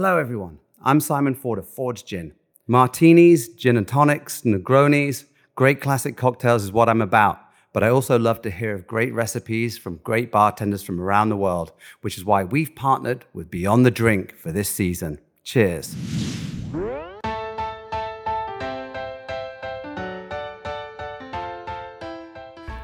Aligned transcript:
Hello, 0.00 0.16
everyone. 0.16 0.60
I'm 0.80 1.00
Simon 1.00 1.34
Ford 1.34 1.58
of 1.58 1.68
Ford's 1.68 2.04
Gin. 2.04 2.32
Martinis, 2.68 3.48
gin 3.48 3.76
and 3.76 3.88
tonics, 3.88 4.42
Negronis, 4.42 5.24
great 5.56 5.80
classic 5.80 6.16
cocktails 6.16 6.62
is 6.62 6.70
what 6.70 6.88
I'm 6.88 7.02
about. 7.02 7.40
But 7.72 7.82
I 7.82 7.88
also 7.88 8.16
love 8.16 8.40
to 8.42 8.50
hear 8.52 8.74
of 8.74 8.86
great 8.86 9.12
recipes 9.12 9.76
from 9.76 9.96
great 10.04 10.30
bartenders 10.30 10.84
from 10.84 11.00
around 11.00 11.30
the 11.30 11.36
world, 11.36 11.72
which 12.00 12.16
is 12.16 12.24
why 12.24 12.44
we've 12.44 12.76
partnered 12.76 13.24
with 13.32 13.50
Beyond 13.50 13.84
the 13.84 13.90
Drink 13.90 14.36
for 14.36 14.52
this 14.52 14.68
season. 14.68 15.18
Cheers. 15.42 15.96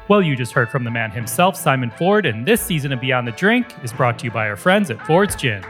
Well, 0.09 0.21
you 0.21 0.35
just 0.35 0.51
heard 0.51 0.69
from 0.69 0.83
the 0.83 0.91
man 0.91 1.11
himself, 1.11 1.55
Simon 1.55 1.91
Ford, 1.91 2.25
and 2.25 2.45
this 2.45 2.59
season 2.59 2.91
of 2.91 2.99
Beyond 2.99 3.25
the 3.25 3.31
Drink 3.31 3.73
is 3.83 3.93
brought 3.93 4.19
to 4.19 4.25
you 4.25 4.31
by 4.31 4.49
our 4.49 4.57
friends 4.57 4.91
at 4.91 5.01
Ford's 5.07 5.37
Gin. 5.37 5.63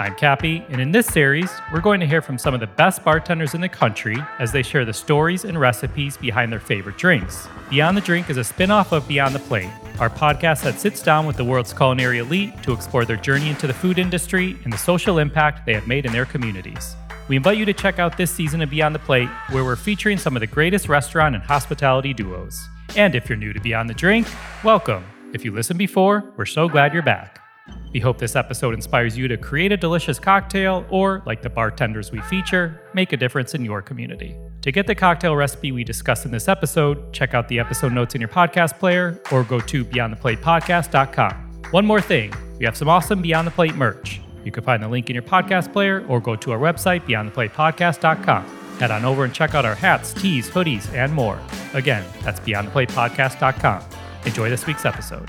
I'm 0.00 0.14
Kappy, 0.14 0.64
and 0.70 0.80
in 0.80 0.92
this 0.92 1.06
series, 1.06 1.50
we're 1.70 1.82
going 1.82 2.00
to 2.00 2.06
hear 2.06 2.22
from 2.22 2.38
some 2.38 2.54
of 2.54 2.60
the 2.60 2.66
best 2.66 3.04
bartenders 3.04 3.52
in 3.52 3.60
the 3.60 3.68
country 3.68 4.16
as 4.38 4.50
they 4.50 4.62
share 4.62 4.86
the 4.86 4.94
stories 4.94 5.44
and 5.44 5.60
recipes 5.60 6.16
behind 6.16 6.50
their 6.50 6.58
favorite 6.58 6.96
drinks. 6.96 7.46
Beyond 7.68 7.98
the 7.98 8.00
Drink 8.00 8.30
is 8.30 8.38
a 8.38 8.44
spin 8.44 8.70
off 8.70 8.92
of 8.92 9.06
Beyond 9.06 9.34
the 9.34 9.40
Plate, 9.40 9.68
our 9.98 10.08
podcast 10.08 10.62
that 10.62 10.80
sits 10.80 11.02
down 11.02 11.26
with 11.26 11.36
the 11.36 11.44
world's 11.44 11.74
culinary 11.74 12.16
elite 12.16 12.62
to 12.62 12.72
explore 12.72 13.04
their 13.04 13.18
journey 13.18 13.50
into 13.50 13.66
the 13.66 13.74
food 13.74 13.98
industry 13.98 14.56
and 14.64 14.72
the 14.72 14.78
social 14.78 15.18
impact 15.18 15.66
they 15.66 15.74
have 15.74 15.86
made 15.86 16.06
in 16.06 16.12
their 16.12 16.24
communities. 16.24 16.96
We 17.28 17.36
invite 17.36 17.58
you 17.58 17.66
to 17.66 17.74
check 17.74 17.98
out 17.98 18.16
this 18.16 18.30
season 18.30 18.62
of 18.62 18.70
Beyond 18.70 18.94
the 18.94 19.00
Plate, 19.00 19.28
where 19.50 19.66
we're 19.66 19.76
featuring 19.76 20.16
some 20.16 20.34
of 20.34 20.40
the 20.40 20.46
greatest 20.46 20.88
restaurant 20.88 21.34
and 21.34 21.44
hospitality 21.44 22.14
duos. 22.14 22.58
And 22.96 23.14
if 23.14 23.28
you're 23.28 23.36
new 23.36 23.52
to 23.52 23.60
Beyond 23.60 23.90
the 23.90 23.94
Drink, 23.94 24.26
welcome. 24.64 25.04
If 25.34 25.44
you 25.44 25.52
listened 25.52 25.78
before, 25.78 26.32
we're 26.38 26.46
so 26.46 26.70
glad 26.70 26.94
you're 26.94 27.02
back. 27.02 27.49
We 27.92 28.00
hope 28.00 28.18
this 28.18 28.36
episode 28.36 28.74
inspires 28.74 29.16
you 29.18 29.26
to 29.28 29.36
create 29.36 29.72
a 29.72 29.76
delicious 29.76 30.18
cocktail 30.18 30.86
or, 30.90 31.22
like 31.26 31.42
the 31.42 31.50
bartenders 31.50 32.12
we 32.12 32.20
feature, 32.22 32.80
make 32.94 33.12
a 33.12 33.16
difference 33.16 33.54
in 33.54 33.64
your 33.64 33.82
community. 33.82 34.36
To 34.62 34.70
get 34.70 34.86
the 34.86 34.94
cocktail 34.94 35.34
recipe 35.34 35.72
we 35.72 35.84
discussed 35.84 36.24
in 36.24 36.30
this 36.30 36.46
episode, 36.46 37.12
check 37.12 37.34
out 37.34 37.48
the 37.48 37.58
episode 37.58 37.92
notes 37.92 38.14
in 38.14 38.20
your 38.20 38.28
podcast 38.28 38.78
player 38.78 39.20
or 39.32 39.42
go 39.42 39.58
to 39.60 39.84
beyondtheplatepodcast.com. 39.84 41.32
One 41.70 41.86
more 41.86 42.00
thing 42.00 42.32
we 42.58 42.64
have 42.66 42.76
some 42.76 42.88
awesome 42.88 43.22
Beyond 43.22 43.46
the 43.46 43.52
Plate 43.52 43.74
merch. 43.74 44.20
You 44.44 44.52
can 44.52 44.62
find 44.64 44.82
the 44.82 44.88
link 44.88 45.08
in 45.08 45.14
your 45.14 45.22
podcast 45.22 45.72
player 45.72 46.04
or 46.08 46.20
go 46.20 46.36
to 46.36 46.52
our 46.52 46.58
website, 46.58 47.06
beyondtheplatepodcast.com. 47.06 48.44
Head 48.78 48.90
on 48.90 49.04
over 49.04 49.24
and 49.24 49.34
check 49.34 49.54
out 49.54 49.64
our 49.64 49.74
hats, 49.74 50.12
tees, 50.14 50.48
hoodies, 50.48 50.92
and 50.94 51.12
more. 51.12 51.40
Again, 51.74 52.04
that's 52.22 52.40
beyondtheplatepodcast.com. 52.40 53.84
Enjoy 54.26 54.48
this 54.48 54.66
week's 54.66 54.84
episode. 54.84 55.28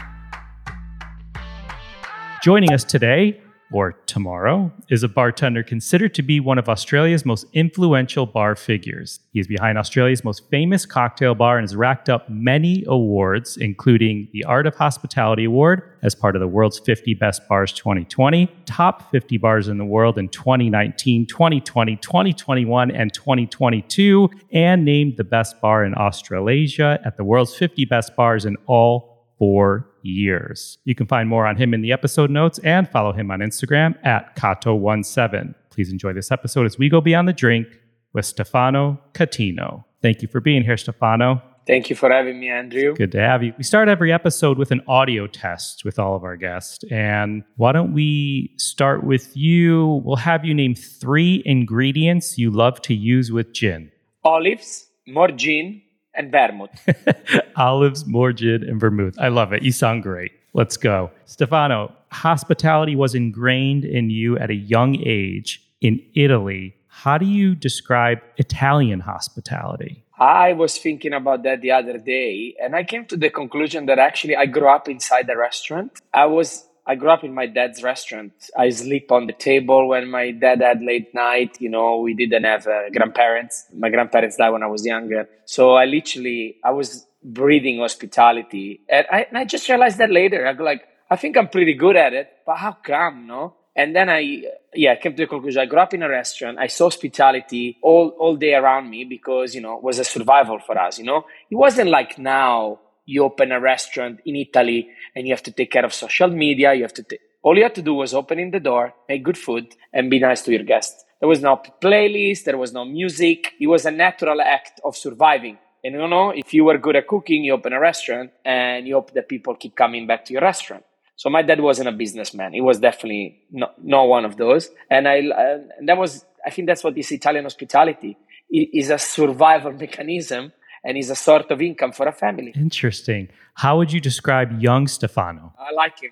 Joining 2.41 2.73
us 2.73 2.83
today 2.83 3.39
or 3.71 3.91
tomorrow 4.07 4.71
is 4.89 5.03
a 5.03 5.07
bartender 5.07 5.61
considered 5.61 6.15
to 6.15 6.23
be 6.23 6.39
one 6.39 6.57
of 6.57 6.67
Australia's 6.67 7.23
most 7.23 7.45
influential 7.53 8.25
bar 8.25 8.55
figures. 8.55 9.19
He 9.31 9.39
is 9.39 9.45
behind 9.45 9.77
Australia's 9.77 10.23
most 10.23 10.49
famous 10.49 10.87
cocktail 10.87 11.35
bar 11.35 11.59
and 11.59 11.63
has 11.63 11.75
racked 11.75 12.09
up 12.09 12.27
many 12.31 12.83
awards, 12.87 13.57
including 13.57 14.27
the 14.33 14.43
Art 14.45 14.65
of 14.65 14.73
Hospitality 14.73 15.43
Award 15.43 15.83
as 16.01 16.15
part 16.15 16.35
of 16.35 16.39
the 16.39 16.47
World's 16.47 16.79
50 16.79 17.13
Best 17.13 17.47
Bars 17.47 17.71
2020, 17.73 18.47
Top 18.65 19.11
50 19.11 19.37
Bars 19.37 19.67
in 19.67 19.77
the 19.77 19.85
World 19.85 20.17
in 20.17 20.27
2019, 20.27 21.27
2020, 21.27 21.95
2021, 21.97 22.89
and 22.89 23.13
2022, 23.13 24.31
and 24.51 24.83
named 24.83 25.15
the 25.17 25.23
best 25.23 25.61
bar 25.61 25.85
in 25.85 25.93
Australasia 25.93 26.99
at 27.05 27.17
the 27.17 27.23
World's 27.23 27.55
50 27.55 27.85
Best 27.85 28.15
Bars 28.15 28.45
in 28.45 28.57
all 28.65 29.27
four 29.37 29.90
years. 30.03 30.77
You 30.85 30.95
can 30.95 31.07
find 31.07 31.27
more 31.27 31.45
on 31.45 31.55
him 31.55 31.73
in 31.73 31.81
the 31.81 31.91
episode 31.91 32.29
notes 32.29 32.59
and 32.59 32.89
follow 32.89 33.13
him 33.13 33.31
on 33.31 33.39
Instagram 33.39 33.95
at 34.05 34.35
Kato17. 34.35 35.55
Please 35.69 35.91
enjoy 35.91 36.13
this 36.13 36.31
episode 36.31 36.65
as 36.65 36.77
we 36.77 36.89
go 36.89 37.01
beyond 37.01 37.27
the 37.27 37.33
drink 37.33 37.67
with 38.13 38.25
Stefano 38.25 38.99
Catino. 39.13 39.85
Thank 40.01 40.21
you 40.21 40.27
for 40.27 40.39
being 40.39 40.63
here, 40.63 40.77
Stefano. 40.77 41.41
Thank 41.67 41.89
you 41.89 41.95
for 41.95 42.09
having 42.09 42.39
me, 42.39 42.49
Andrew. 42.49 42.95
Good 42.95 43.11
to 43.11 43.19
have 43.19 43.43
you. 43.43 43.53
We 43.57 43.63
start 43.63 43.87
every 43.87 44.11
episode 44.11 44.57
with 44.57 44.71
an 44.71 44.81
audio 44.87 45.27
test 45.27 45.85
with 45.85 45.99
all 45.99 46.15
of 46.15 46.23
our 46.23 46.35
guests. 46.35 46.83
And 46.89 47.43
why 47.55 47.71
don't 47.71 47.93
we 47.93 48.51
start 48.57 49.03
with 49.03 49.37
you? 49.37 50.01
We'll 50.03 50.15
have 50.15 50.43
you 50.43 50.55
name 50.55 50.73
three 50.73 51.43
ingredients 51.45 52.37
you 52.37 52.49
love 52.49 52.81
to 52.83 52.95
use 52.95 53.31
with 53.31 53.53
gin 53.53 53.91
olives, 54.23 54.87
more 55.07 55.29
gin, 55.29 55.81
and 56.13 56.31
vermouth. 56.31 56.69
Olives, 57.55 58.05
more 58.05 58.33
gin, 58.33 58.63
and 58.63 58.79
vermouth. 58.79 59.15
I 59.19 59.29
love 59.29 59.53
it. 59.53 59.63
You 59.63 59.71
sound 59.71 60.03
great. 60.03 60.31
Let's 60.53 60.77
go. 60.77 61.11
Stefano, 61.25 61.93
hospitality 62.11 62.95
was 62.95 63.15
ingrained 63.15 63.85
in 63.85 64.09
you 64.09 64.37
at 64.37 64.49
a 64.49 64.55
young 64.55 64.97
age 65.05 65.61
in 65.79 66.01
Italy. 66.13 66.75
How 66.87 67.17
do 67.17 67.25
you 67.25 67.55
describe 67.55 68.19
Italian 68.37 68.99
hospitality? 68.99 70.03
I 70.19 70.53
was 70.53 70.77
thinking 70.77 71.13
about 71.13 71.41
that 71.43 71.61
the 71.61 71.71
other 71.71 71.97
day, 71.97 72.55
and 72.61 72.75
I 72.75 72.83
came 72.83 73.05
to 73.05 73.17
the 73.17 73.31
conclusion 73.31 73.87
that 73.87 73.97
actually 73.97 74.35
I 74.35 74.45
grew 74.45 74.67
up 74.67 74.87
inside 74.87 75.27
a 75.29 75.37
restaurant. 75.37 75.99
I 76.13 76.25
was 76.27 76.65
I 76.85 76.95
grew 76.95 77.11
up 77.11 77.23
in 77.23 77.33
my 77.33 77.45
dad's 77.45 77.83
restaurant. 77.83 78.33
I 78.57 78.69
sleep 78.69 79.11
on 79.11 79.27
the 79.27 79.33
table 79.33 79.87
when 79.89 80.09
my 80.09 80.31
dad 80.31 80.61
had 80.61 80.81
late 80.81 81.13
night. 81.13 81.61
You 81.61 81.69
know, 81.69 81.99
we 81.99 82.13
didn't 82.13 82.43
have 82.43 82.65
uh, 82.67 82.89
grandparents. 82.89 83.65
My 83.73 83.89
grandparents 83.89 84.37
died 84.37 84.49
when 84.49 84.63
I 84.63 84.67
was 84.67 84.85
younger. 84.85 85.29
So 85.45 85.75
I 85.75 85.85
literally, 85.85 86.57
I 86.63 86.71
was 86.71 87.05
breathing 87.23 87.79
hospitality. 87.79 88.81
And 88.89 89.05
I, 89.11 89.25
and 89.29 89.37
I 89.37 89.45
just 89.45 89.69
realized 89.69 89.99
that 89.99 90.09
later. 90.09 90.47
I 90.47 90.53
go 90.53 90.63
like, 90.63 90.87
I 91.09 91.17
think 91.17 91.37
I'm 91.37 91.49
pretty 91.49 91.73
good 91.73 91.95
at 91.95 92.13
it, 92.13 92.29
but 92.45 92.57
how 92.57 92.71
come, 92.71 93.27
no? 93.27 93.55
And 93.75 93.95
then 93.95 94.09
I, 94.09 94.43
yeah, 94.73 94.95
came 94.95 95.13
to 95.13 95.23
the 95.23 95.27
conclusion. 95.27 95.61
I 95.61 95.65
grew 95.65 95.79
up 95.79 95.93
in 95.93 96.03
a 96.03 96.09
restaurant. 96.09 96.57
I 96.59 96.67
saw 96.67 96.85
hospitality 96.85 97.77
all, 97.81 98.09
all 98.19 98.35
day 98.35 98.53
around 98.53 98.89
me 98.89 99.05
because, 99.05 99.53
you 99.55 99.61
know, 99.61 99.77
it 99.77 99.83
was 99.83 99.99
a 99.99 100.03
survival 100.03 100.59
for 100.59 100.77
us, 100.77 100.99
you 100.99 101.05
know? 101.05 101.25
It 101.49 101.55
wasn't 101.55 101.89
like 101.89 102.17
now 102.17 102.79
you 103.11 103.23
open 103.23 103.51
a 103.51 103.59
restaurant 103.59 104.19
in 104.25 104.35
Italy 104.35 104.89
and 105.15 105.27
you 105.27 105.33
have 105.33 105.43
to 105.43 105.51
take 105.51 105.71
care 105.71 105.85
of 105.85 105.93
social 105.93 106.29
media. 106.29 106.73
You 106.73 106.83
have 106.83 106.93
to 106.93 107.05
all 107.43 107.57
you 107.57 107.63
had 107.63 107.75
to 107.75 107.81
do 107.81 107.93
was 107.95 108.13
open 108.13 108.39
in 108.39 108.51
the 108.51 108.59
door, 108.59 108.93
make 109.09 109.23
good 109.23 109.37
food, 109.37 109.75
and 109.91 110.09
be 110.09 110.19
nice 110.19 110.41
to 110.43 110.51
your 110.51 110.63
guests. 110.63 111.03
There 111.19 111.29
was 111.29 111.41
no 111.41 111.59
playlist, 111.81 112.43
there 112.43 112.57
was 112.57 112.71
no 112.73 112.85
music. 112.85 113.53
It 113.59 113.67
was 113.67 113.85
a 113.85 113.91
natural 113.91 114.41
act 114.41 114.79
of 114.83 114.95
surviving. 114.95 115.57
And 115.83 115.95
you 115.95 116.07
know, 116.07 116.31
if 116.31 116.53
you 116.53 116.63
were 116.63 116.77
good 116.77 116.95
at 116.95 117.07
cooking, 117.07 117.43
you 117.43 117.53
open 117.53 117.73
a 117.73 117.79
restaurant 117.79 118.31
and 118.45 118.87
you 118.87 118.95
hope 118.95 119.13
that 119.13 119.27
people 119.27 119.55
keep 119.55 119.75
coming 119.75 120.05
back 120.05 120.25
to 120.25 120.33
your 120.33 120.43
restaurant. 120.43 120.83
So 121.15 121.29
my 121.29 121.41
dad 121.41 121.59
wasn't 121.59 121.89
a 121.89 121.91
businessman. 121.91 122.53
He 122.53 122.61
was 122.61 122.79
definitely 122.79 123.43
not, 123.51 123.75
one 124.07 124.25
of 124.25 124.37
those. 124.37 124.69
And 124.89 125.07
I, 125.07 125.19
uh, 125.19 125.57
that 125.85 125.97
was, 125.97 126.25
I 126.45 126.49
think 126.51 126.67
that's 126.67 126.83
what 126.83 126.95
this 126.95 127.11
Italian 127.11 127.45
hospitality 127.45 128.17
is 128.51 128.89
a 128.89 128.99
survival 128.99 129.71
mechanism 129.85 130.51
and 130.83 130.97
is 130.97 131.09
a 131.09 131.15
sort 131.15 131.51
of 131.51 131.61
income 131.61 131.91
for 131.91 132.07
a 132.07 132.11
family. 132.11 132.51
Interesting. 132.55 133.29
How 133.55 133.77
would 133.77 133.91
you 133.91 133.99
describe 133.99 134.61
young 134.61 134.87
Stefano? 134.87 135.53
I 135.59 135.71
like 135.73 136.01
him. 136.01 136.11